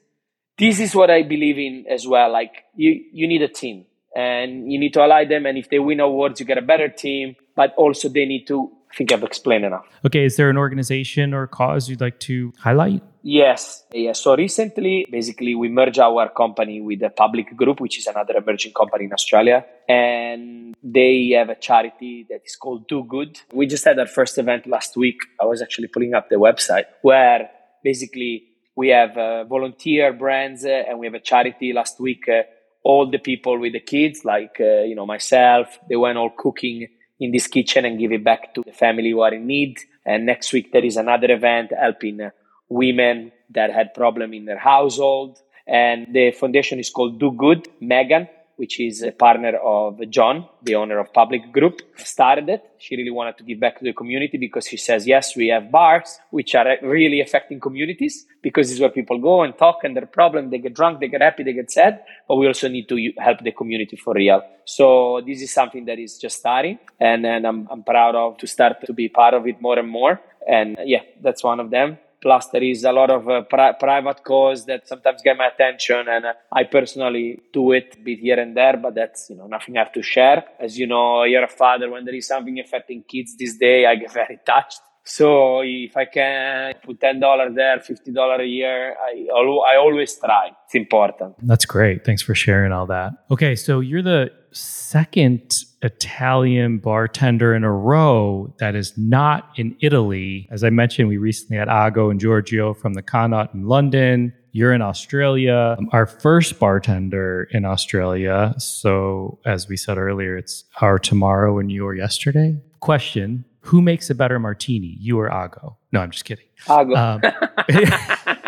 this 0.61 0.79
is 0.79 0.95
what 0.95 1.09
I 1.09 1.23
believe 1.23 1.57
in 1.57 1.85
as 1.89 2.07
well. 2.07 2.31
Like 2.31 2.65
you, 2.75 3.03
you 3.11 3.27
need 3.27 3.41
a 3.41 3.47
team, 3.47 3.85
and 4.15 4.71
you 4.71 4.79
need 4.79 4.93
to 4.93 5.01
ally 5.01 5.25
them. 5.25 5.45
And 5.47 5.57
if 5.57 5.69
they 5.69 5.79
win 5.79 5.99
awards, 5.99 6.39
you 6.39 6.45
get 6.45 6.59
a 6.59 6.61
better 6.61 6.87
team. 6.87 7.35
But 7.55 7.73
also, 7.75 8.07
they 8.07 8.25
need 8.25 8.45
to. 8.47 8.71
I 8.91 8.93
think 8.93 9.11
I've 9.13 9.23
explained 9.23 9.63
enough. 9.63 9.85
Okay, 10.05 10.25
is 10.25 10.35
there 10.35 10.49
an 10.49 10.57
organization 10.57 11.33
or 11.33 11.47
cause 11.47 11.89
you'd 11.89 12.01
like 12.01 12.19
to 12.21 12.53
highlight? 12.59 13.01
Yes, 13.23 13.85
yes. 13.93 14.19
So 14.19 14.35
recently, 14.35 15.05
basically, 15.09 15.55
we 15.55 15.69
merged 15.69 15.99
our 15.99 16.27
company 16.29 16.81
with 16.81 17.01
a 17.01 17.09
public 17.09 17.55
group, 17.55 17.79
which 17.79 17.97
is 17.97 18.07
another 18.07 18.35
emerging 18.35 18.73
company 18.73 19.05
in 19.05 19.13
Australia, 19.13 19.65
and 19.87 20.75
they 20.83 21.29
have 21.37 21.49
a 21.49 21.55
charity 21.55 22.25
that 22.29 22.41
is 22.45 22.55
called 22.57 22.89
DuGood. 22.89 23.39
We 23.53 23.65
just 23.65 23.85
had 23.85 23.97
our 23.97 24.07
first 24.07 24.37
event 24.37 24.67
last 24.67 24.97
week. 24.97 25.19
I 25.39 25.45
was 25.45 25.61
actually 25.61 25.87
pulling 25.87 26.13
up 26.13 26.29
the 26.29 26.35
website 26.35 26.85
where 27.01 27.49
basically 27.83 28.50
we 28.75 28.89
have 28.89 29.17
uh, 29.17 29.43
volunteer 29.45 30.13
brands 30.13 30.65
uh, 30.65 30.83
and 30.87 30.99
we 30.99 31.05
have 31.07 31.13
a 31.13 31.19
charity 31.19 31.73
last 31.73 31.99
week. 31.99 32.27
Uh, 32.27 32.43
all 32.83 33.09
the 33.09 33.19
people 33.19 33.59
with 33.59 33.73
the 33.73 33.79
kids, 33.79 34.25
like 34.25 34.57
uh, 34.59 34.81
you 34.81 34.95
know 34.95 35.05
myself, 35.05 35.79
they 35.87 35.95
went 35.95 36.17
all 36.17 36.31
cooking 36.35 36.87
in 37.19 37.31
this 37.31 37.47
kitchen 37.47 37.85
and 37.85 37.99
give 37.99 38.11
it 38.11 38.23
back 38.23 38.53
to 38.55 38.63
the 38.65 38.71
family 38.71 39.11
who 39.11 39.21
are 39.21 39.33
in 39.33 39.45
need. 39.45 39.77
And 40.05 40.25
next 40.25 40.51
week 40.51 40.71
there 40.71 40.83
is 40.83 40.97
another 40.97 41.31
event 41.31 41.71
helping 41.79 42.19
uh, 42.21 42.31
women 42.69 43.31
that 43.51 43.71
had 43.71 43.93
problem 43.93 44.33
in 44.33 44.45
their 44.45 44.57
household. 44.57 45.37
And 45.67 46.07
the 46.11 46.31
foundation 46.31 46.79
is 46.79 46.89
called 46.89 47.21
DuGood. 47.21 47.67
Megan, 47.79 48.27
which 48.61 48.79
is 48.79 49.01
a 49.01 49.11
partner 49.11 49.53
of 49.57 49.99
John, 50.11 50.47
the 50.61 50.75
owner 50.75 50.99
of 50.99 51.11
Public 51.11 51.51
Group, 51.51 51.81
started 51.97 52.47
it. 52.47 52.61
She 52.77 52.95
really 52.95 53.09
wanted 53.09 53.35
to 53.39 53.43
give 53.43 53.59
back 53.59 53.79
to 53.79 53.83
the 53.83 53.93
community 54.01 54.37
because 54.37 54.67
she 54.67 54.77
says, 54.77 55.07
yes, 55.07 55.35
we 55.35 55.47
have 55.47 55.71
bars, 55.71 56.19
which 56.29 56.53
are 56.53 56.67
really 56.83 57.21
affecting 57.21 57.59
communities 57.59 58.27
because 58.43 58.67
this 58.67 58.75
is 58.75 58.79
where 58.79 58.91
people 58.91 59.17
go 59.17 59.41
and 59.41 59.57
talk 59.57 59.77
and 59.83 59.95
their 59.97 60.05
problem. 60.05 60.51
They 60.51 60.59
get 60.59 60.75
drunk, 60.75 60.99
they 60.99 61.07
get 61.07 61.23
happy, 61.23 61.41
they 61.41 61.53
get 61.53 61.71
sad, 61.71 62.03
but 62.27 62.35
we 62.35 62.45
also 62.45 62.67
need 62.67 62.87
to 62.89 62.97
help 63.17 63.39
the 63.39 63.51
community 63.51 63.95
for 63.95 64.13
real. 64.13 64.43
So 64.65 65.21
this 65.25 65.41
is 65.41 65.51
something 65.51 65.85
that 65.85 65.97
is 65.97 66.19
just 66.19 66.37
starting 66.37 66.77
and, 66.99 67.25
and 67.25 67.47
I'm, 67.47 67.67
I'm 67.71 67.83
proud 67.83 68.13
of 68.13 68.37
to 68.37 68.45
start 68.45 68.85
to 68.85 68.93
be 68.93 69.09
part 69.09 69.33
of 69.33 69.47
it 69.47 69.59
more 69.59 69.79
and 69.79 69.89
more. 69.89 70.21
And 70.47 70.77
yeah, 70.85 71.01
that's 71.19 71.43
one 71.43 71.59
of 71.59 71.71
them. 71.71 71.97
Plus, 72.21 72.47
there 72.49 72.63
is 72.63 72.83
a 72.83 72.91
lot 72.91 73.09
of 73.09 73.27
uh, 73.27 73.41
pri- 73.41 73.73
private 73.73 74.23
cause 74.23 74.65
that 74.65 74.87
sometimes 74.87 75.21
get 75.23 75.37
my 75.37 75.47
attention, 75.47 76.07
and 76.07 76.25
uh, 76.25 76.33
I 76.51 76.65
personally 76.65 77.39
do 77.51 77.71
it 77.71 77.97
a 77.99 78.03
bit 78.03 78.19
here 78.19 78.39
and 78.39 78.55
there, 78.55 78.77
but 78.77 78.93
that's 78.93 79.29
you 79.29 79.35
know 79.35 79.47
nothing 79.47 79.75
I 79.75 79.79
have 79.79 79.93
to 79.93 80.03
share. 80.03 80.43
As 80.59 80.77
you 80.77 80.85
know, 80.85 81.23
you're 81.23 81.43
a 81.43 81.47
father. 81.47 81.89
When 81.89 82.05
there 82.05 82.13
is 82.15 82.27
something 82.27 82.59
affecting 82.59 83.03
kids 83.03 83.35
this 83.37 83.57
day, 83.57 83.85
I 83.87 83.95
get 83.95 84.13
very 84.21 84.39
touched. 84.45 84.81
So 85.03 85.61
if 85.61 85.97
I 85.97 86.05
can 86.05 86.75
put 86.85 87.01
ten 87.01 87.19
dollars 87.19 87.55
there, 87.55 87.79
fifty 87.79 88.11
dollars 88.11 88.41
a 88.41 88.47
year, 88.47 88.95
I 89.01 89.27
I 89.73 89.77
always 89.77 90.15
try. 90.19 90.51
It's 90.65 90.75
important. 90.75 91.35
That's 91.41 91.65
great. 91.65 92.05
Thanks 92.05 92.21
for 92.21 92.35
sharing 92.35 92.71
all 92.71 92.85
that. 92.85 93.13
Okay, 93.31 93.55
so 93.55 93.79
you're 93.79 94.03
the 94.03 94.31
second 94.51 95.65
Italian 95.83 96.77
bartender 96.77 97.55
in 97.55 97.63
a 97.63 97.71
row 97.71 98.53
that 98.59 98.75
is 98.75 98.93
not 98.97 99.49
in 99.55 99.75
Italy. 99.81 100.47
As 100.51 100.63
I 100.63 100.69
mentioned, 100.69 101.07
we 101.07 101.17
recently 101.17 101.57
had 101.57 101.67
Ago 101.69 102.09
and 102.09 102.19
Giorgio 102.19 102.73
from 102.73 102.93
the 102.93 103.01
Connaught 103.01 103.53
in 103.53 103.67
London. 103.67 104.33
You're 104.51 104.73
in 104.73 104.81
Australia. 104.81 105.75
Um, 105.79 105.89
our 105.91 106.05
first 106.05 106.59
bartender 106.59 107.47
in 107.51 107.65
Australia. 107.65 108.53
So, 108.57 109.39
as 109.45 109.67
we 109.67 109.77
said 109.77 109.97
earlier, 109.97 110.37
it's 110.37 110.65
our 110.81 110.99
tomorrow 110.99 111.57
and 111.57 111.71
your 111.71 111.95
yesterday. 111.95 112.57
Question 112.81 113.45
Who 113.61 113.81
makes 113.81 114.09
a 114.09 114.15
better 114.15 114.39
martini, 114.39 114.97
you 114.99 115.19
or 115.19 115.27
Ago? 115.27 115.77
No, 115.91 116.01
I'm 116.01 116.11
just 116.11 116.25
kidding. 116.25 116.45
Ago. 116.67 116.95
Um, 116.95 117.21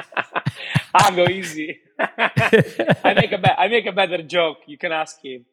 Ago, 0.93 1.25
easy. 1.29 1.79
I 1.99 3.13
make 3.15 3.31
a 3.31 3.37
be- 3.37 3.57
I 3.57 3.67
make 3.69 3.85
a 3.85 3.91
better 3.91 4.21
joke. 4.21 4.57
You 4.67 4.77
can 4.77 4.91
ask 4.91 5.17
him. 5.23 5.45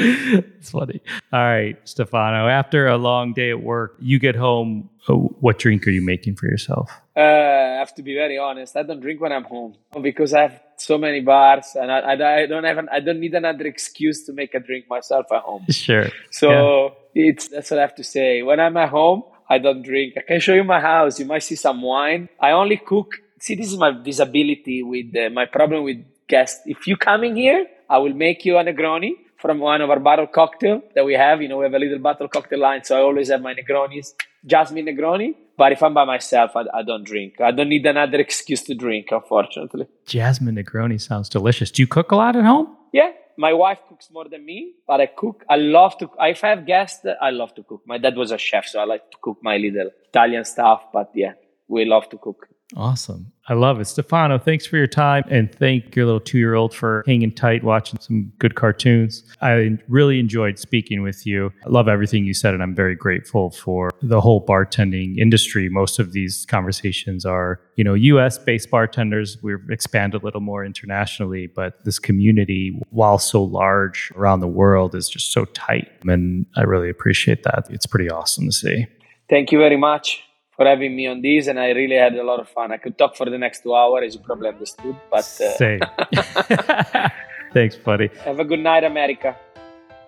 It's 0.00 0.70
funny. 0.70 1.00
All 1.32 1.40
right, 1.40 1.76
Stefano. 1.84 2.48
After 2.48 2.86
a 2.88 2.96
long 2.96 3.32
day 3.32 3.50
at 3.50 3.62
work, 3.62 3.96
you 4.00 4.18
get 4.18 4.36
home. 4.36 4.90
Uh, 5.08 5.14
what 5.14 5.58
drink 5.58 5.86
are 5.86 5.90
you 5.90 6.02
making 6.02 6.36
for 6.36 6.46
yourself? 6.46 6.90
Uh, 7.16 7.20
I 7.20 7.78
have 7.78 7.94
to 7.94 8.02
be 8.02 8.14
very 8.14 8.38
honest. 8.38 8.76
I 8.76 8.82
don't 8.82 9.00
drink 9.00 9.20
when 9.20 9.32
I'm 9.32 9.44
home 9.44 9.76
because 10.02 10.34
I 10.34 10.42
have 10.42 10.60
so 10.76 10.96
many 10.98 11.20
bars, 11.20 11.74
and 11.74 11.90
I, 11.92 11.98
I, 11.98 12.42
I 12.42 12.46
don't 12.46 12.64
have. 12.64 12.78
An, 12.78 12.88
I 12.90 13.00
don't 13.00 13.20
need 13.20 13.34
another 13.34 13.66
excuse 13.66 14.24
to 14.26 14.32
make 14.32 14.54
a 14.54 14.60
drink 14.60 14.88
myself 14.88 15.26
at 15.32 15.42
home. 15.42 15.66
Sure. 15.68 16.08
So 16.30 16.96
yeah. 17.14 17.30
it's 17.30 17.48
that's 17.48 17.70
what 17.70 17.78
I 17.78 17.82
have 17.82 17.94
to 17.96 18.04
say. 18.04 18.42
When 18.42 18.60
I'm 18.60 18.76
at 18.76 18.88
home, 18.88 19.24
I 19.48 19.58
don't 19.58 19.82
drink. 19.82 20.14
I 20.16 20.22
can 20.22 20.40
show 20.40 20.54
you 20.54 20.64
my 20.64 20.80
house. 20.80 21.18
You 21.18 21.26
might 21.26 21.42
see 21.42 21.56
some 21.56 21.82
wine. 21.82 22.28
I 22.38 22.52
only 22.52 22.76
cook. 22.76 23.14
See, 23.38 23.54
this 23.54 23.72
is 23.72 23.78
my 23.78 23.90
disability 23.90 24.82
with 24.82 25.16
uh, 25.16 25.30
my 25.30 25.46
problem 25.46 25.84
with 25.84 25.98
guests. 26.28 26.60
If 26.66 26.86
you 26.86 26.96
coming 26.96 27.36
here, 27.36 27.66
I 27.88 27.98
will 27.98 28.14
make 28.14 28.44
you 28.44 28.56
a 28.58 28.64
Negroni 28.64 29.12
from 29.40 29.58
one 29.58 29.80
of 29.80 29.90
our 29.90 29.98
bottle 29.98 30.26
cocktail 30.26 30.82
that 30.94 31.04
we 31.04 31.14
have. 31.14 31.42
You 31.42 31.48
know, 31.48 31.58
we 31.58 31.64
have 31.64 31.74
a 31.74 31.78
little 31.78 31.98
bottle 31.98 32.28
cocktail 32.28 32.60
line, 32.60 32.84
so 32.84 32.96
I 32.96 33.00
always 33.00 33.30
have 33.30 33.42
my 33.42 33.54
Negronis, 33.54 34.12
Jasmine 34.44 34.86
Negroni. 34.86 35.34
But 35.56 35.72
if 35.72 35.82
I'm 35.82 35.94
by 35.94 36.04
myself, 36.04 36.52
I, 36.56 36.62
I, 36.72 36.82
don't 36.82 37.04
drink. 37.04 37.40
I 37.40 37.50
don't 37.50 37.68
need 37.68 37.84
another 37.84 38.18
excuse 38.18 38.62
to 38.64 38.74
drink, 38.74 39.08
unfortunately. 39.10 39.86
Jasmine 40.06 40.56
Negroni 40.56 41.00
sounds 41.00 41.28
delicious. 41.28 41.70
Do 41.70 41.82
you 41.82 41.86
cook 41.86 42.12
a 42.12 42.16
lot 42.16 42.36
at 42.36 42.44
home? 42.44 42.76
Yeah, 42.92 43.12
my 43.36 43.52
wife 43.52 43.78
cooks 43.88 44.08
more 44.10 44.28
than 44.28 44.44
me, 44.44 44.74
but 44.86 45.00
I 45.00 45.06
cook. 45.06 45.44
I 45.48 45.56
love 45.56 45.98
to. 45.98 46.10
If 46.20 46.44
I 46.44 46.48
have 46.48 46.66
guests, 46.66 47.04
I 47.20 47.30
love 47.30 47.54
to 47.54 47.62
cook. 47.62 47.82
My 47.86 47.98
dad 47.98 48.16
was 48.16 48.30
a 48.30 48.38
chef, 48.38 48.66
so 48.66 48.80
I 48.80 48.84
like 48.84 49.10
to 49.10 49.18
cook 49.20 49.38
my 49.42 49.56
little 49.56 49.90
Italian 50.08 50.44
stuff. 50.44 50.84
But 50.92 51.10
yeah, 51.14 51.32
we 51.68 51.84
love 51.84 52.08
to 52.10 52.18
cook. 52.18 52.48
Awesome. 52.76 53.32
I 53.48 53.54
love 53.54 53.80
it. 53.80 53.86
Stefano, 53.86 54.38
thanks 54.38 54.64
for 54.64 54.76
your 54.76 54.86
time 54.86 55.24
and 55.28 55.52
thank 55.52 55.96
your 55.96 56.06
little 56.06 56.20
two 56.20 56.38
year 56.38 56.54
old 56.54 56.72
for 56.72 57.02
hanging 57.04 57.32
tight, 57.32 57.64
watching 57.64 57.98
some 57.98 58.32
good 58.38 58.54
cartoons. 58.54 59.24
I 59.40 59.76
really 59.88 60.20
enjoyed 60.20 60.58
speaking 60.58 61.02
with 61.02 61.26
you. 61.26 61.50
I 61.66 61.68
love 61.68 61.88
everything 61.88 62.24
you 62.24 62.34
said, 62.34 62.54
and 62.54 62.62
I'm 62.62 62.74
very 62.74 62.94
grateful 62.94 63.50
for 63.50 63.90
the 64.02 64.20
whole 64.20 64.44
bartending 64.46 65.18
industry. 65.18 65.68
Most 65.68 65.98
of 65.98 66.12
these 66.12 66.46
conversations 66.48 67.26
are, 67.26 67.60
you 67.74 67.82
know, 67.82 67.94
US 67.94 68.38
based 68.38 68.70
bartenders. 68.70 69.36
We've 69.42 69.68
expanded 69.68 70.22
a 70.22 70.24
little 70.24 70.40
more 70.40 70.64
internationally, 70.64 71.48
but 71.48 71.84
this 71.84 71.98
community, 71.98 72.78
while 72.90 73.18
so 73.18 73.42
large 73.42 74.12
around 74.14 74.40
the 74.40 74.48
world, 74.48 74.94
is 74.94 75.08
just 75.08 75.32
so 75.32 75.44
tight. 75.46 75.90
And 76.06 76.46
I 76.56 76.62
really 76.62 76.88
appreciate 76.88 77.42
that. 77.42 77.66
It's 77.70 77.86
pretty 77.86 78.08
awesome 78.08 78.46
to 78.46 78.52
see. 78.52 78.86
Thank 79.28 79.50
you 79.50 79.58
very 79.58 79.76
much 79.76 80.22
for 80.60 80.66
having 80.66 80.94
me 80.94 81.06
on 81.06 81.22
this, 81.22 81.46
and 81.46 81.58
I 81.58 81.70
really 81.70 81.96
had 81.96 82.14
a 82.16 82.22
lot 82.22 82.38
of 82.38 82.46
fun. 82.46 82.70
I 82.70 82.76
could 82.76 82.98
talk 82.98 83.16
for 83.16 83.30
the 83.30 83.38
next 83.38 83.62
two 83.62 83.74
hours, 83.74 84.04
as 84.08 84.14
you 84.14 84.20
probably 84.20 84.50
understood. 84.50 84.94
But 85.10 85.20
uh... 85.20 85.56
same. 85.56 85.80
Thanks, 87.54 87.76
buddy. 87.76 88.10
Have 88.26 88.40
a 88.40 88.44
good 88.44 88.58
night, 88.60 88.84
America. 88.84 89.34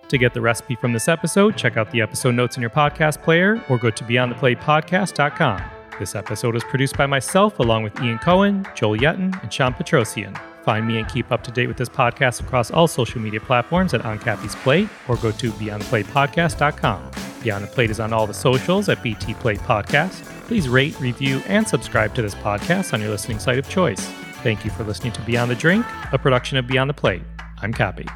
To 0.08 0.18
get 0.18 0.34
the 0.34 0.42
recipe 0.42 0.74
from 0.74 0.92
this 0.92 1.08
episode, 1.08 1.56
check 1.56 1.78
out 1.78 1.90
the 1.90 2.02
episode 2.02 2.34
notes 2.34 2.56
in 2.56 2.60
your 2.60 2.68
podcast 2.68 3.22
player 3.22 3.64
or 3.70 3.78
go 3.78 3.88
to 3.88 4.04
beyondtheplatePodcast.com. 4.04 5.62
This 5.98 6.14
episode 6.14 6.52
was 6.52 6.64
produced 6.64 6.98
by 6.98 7.06
myself 7.06 7.58
along 7.58 7.84
with 7.84 7.98
Ian 8.02 8.18
Cohen, 8.18 8.66
Joel 8.74 8.98
Yetton, 8.98 9.42
and 9.42 9.50
Sean 9.50 9.72
Petrosian. 9.72 10.38
Find 10.64 10.86
me 10.86 10.98
and 10.98 11.08
keep 11.08 11.32
up 11.32 11.42
to 11.44 11.50
date 11.50 11.66
with 11.66 11.78
this 11.78 11.88
podcast 11.88 12.42
across 12.42 12.70
all 12.70 12.86
social 12.86 13.22
media 13.22 13.40
platforms 13.40 13.94
at 13.94 14.04
On 14.04 14.18
Plate 14.18 14.88
or 15.08 15.16
go 15.16 15.30
to 15.30 15.50
beyondtheplatepodcast.com. 15.52 17.10
Beyond 17.42 17.64
the 17.64 17.68
Plate 17.68 17.90
is 17.90 18.00
on 18.00 18.12
all 18.12 18.26
the 18.26 18.34
socials 18.34 18.90
at 18.90 19.02
BT 19.02 19.32
Plate 19.34 19.60
Podcast. 19.60 20.31
Please 20.52 20.68
rate, 20.68 21.00
review, 21.00 21.40
and 21.46 21.66
subscribe 21.66 22.14
to 22.14 22.20
this 22.20 22.34
podcast 22.34 22.92
on 22.92 23.00
your 23.00 23.08
listening 23.08 23.38
site 23.38 23.56
of 23.56 23.66
choice. 23.70 24.06
Thank 24.42 24.66
you 24.66 24.70
for 24.70 24.84
listening 24.84 25.14
to 25.14 25.22
Beyond 25.22 25.50
the 25.50 25.54
Drink, 25.54 25.86
a 26.12 26.18
production 26.18 26.58
of 26.58 26.66
Beyond 26.66 26.90
the 26.90 26.94
Plate. 26.94 27.22
I'm 27.62 27.72
Kappy. 27.72 28.06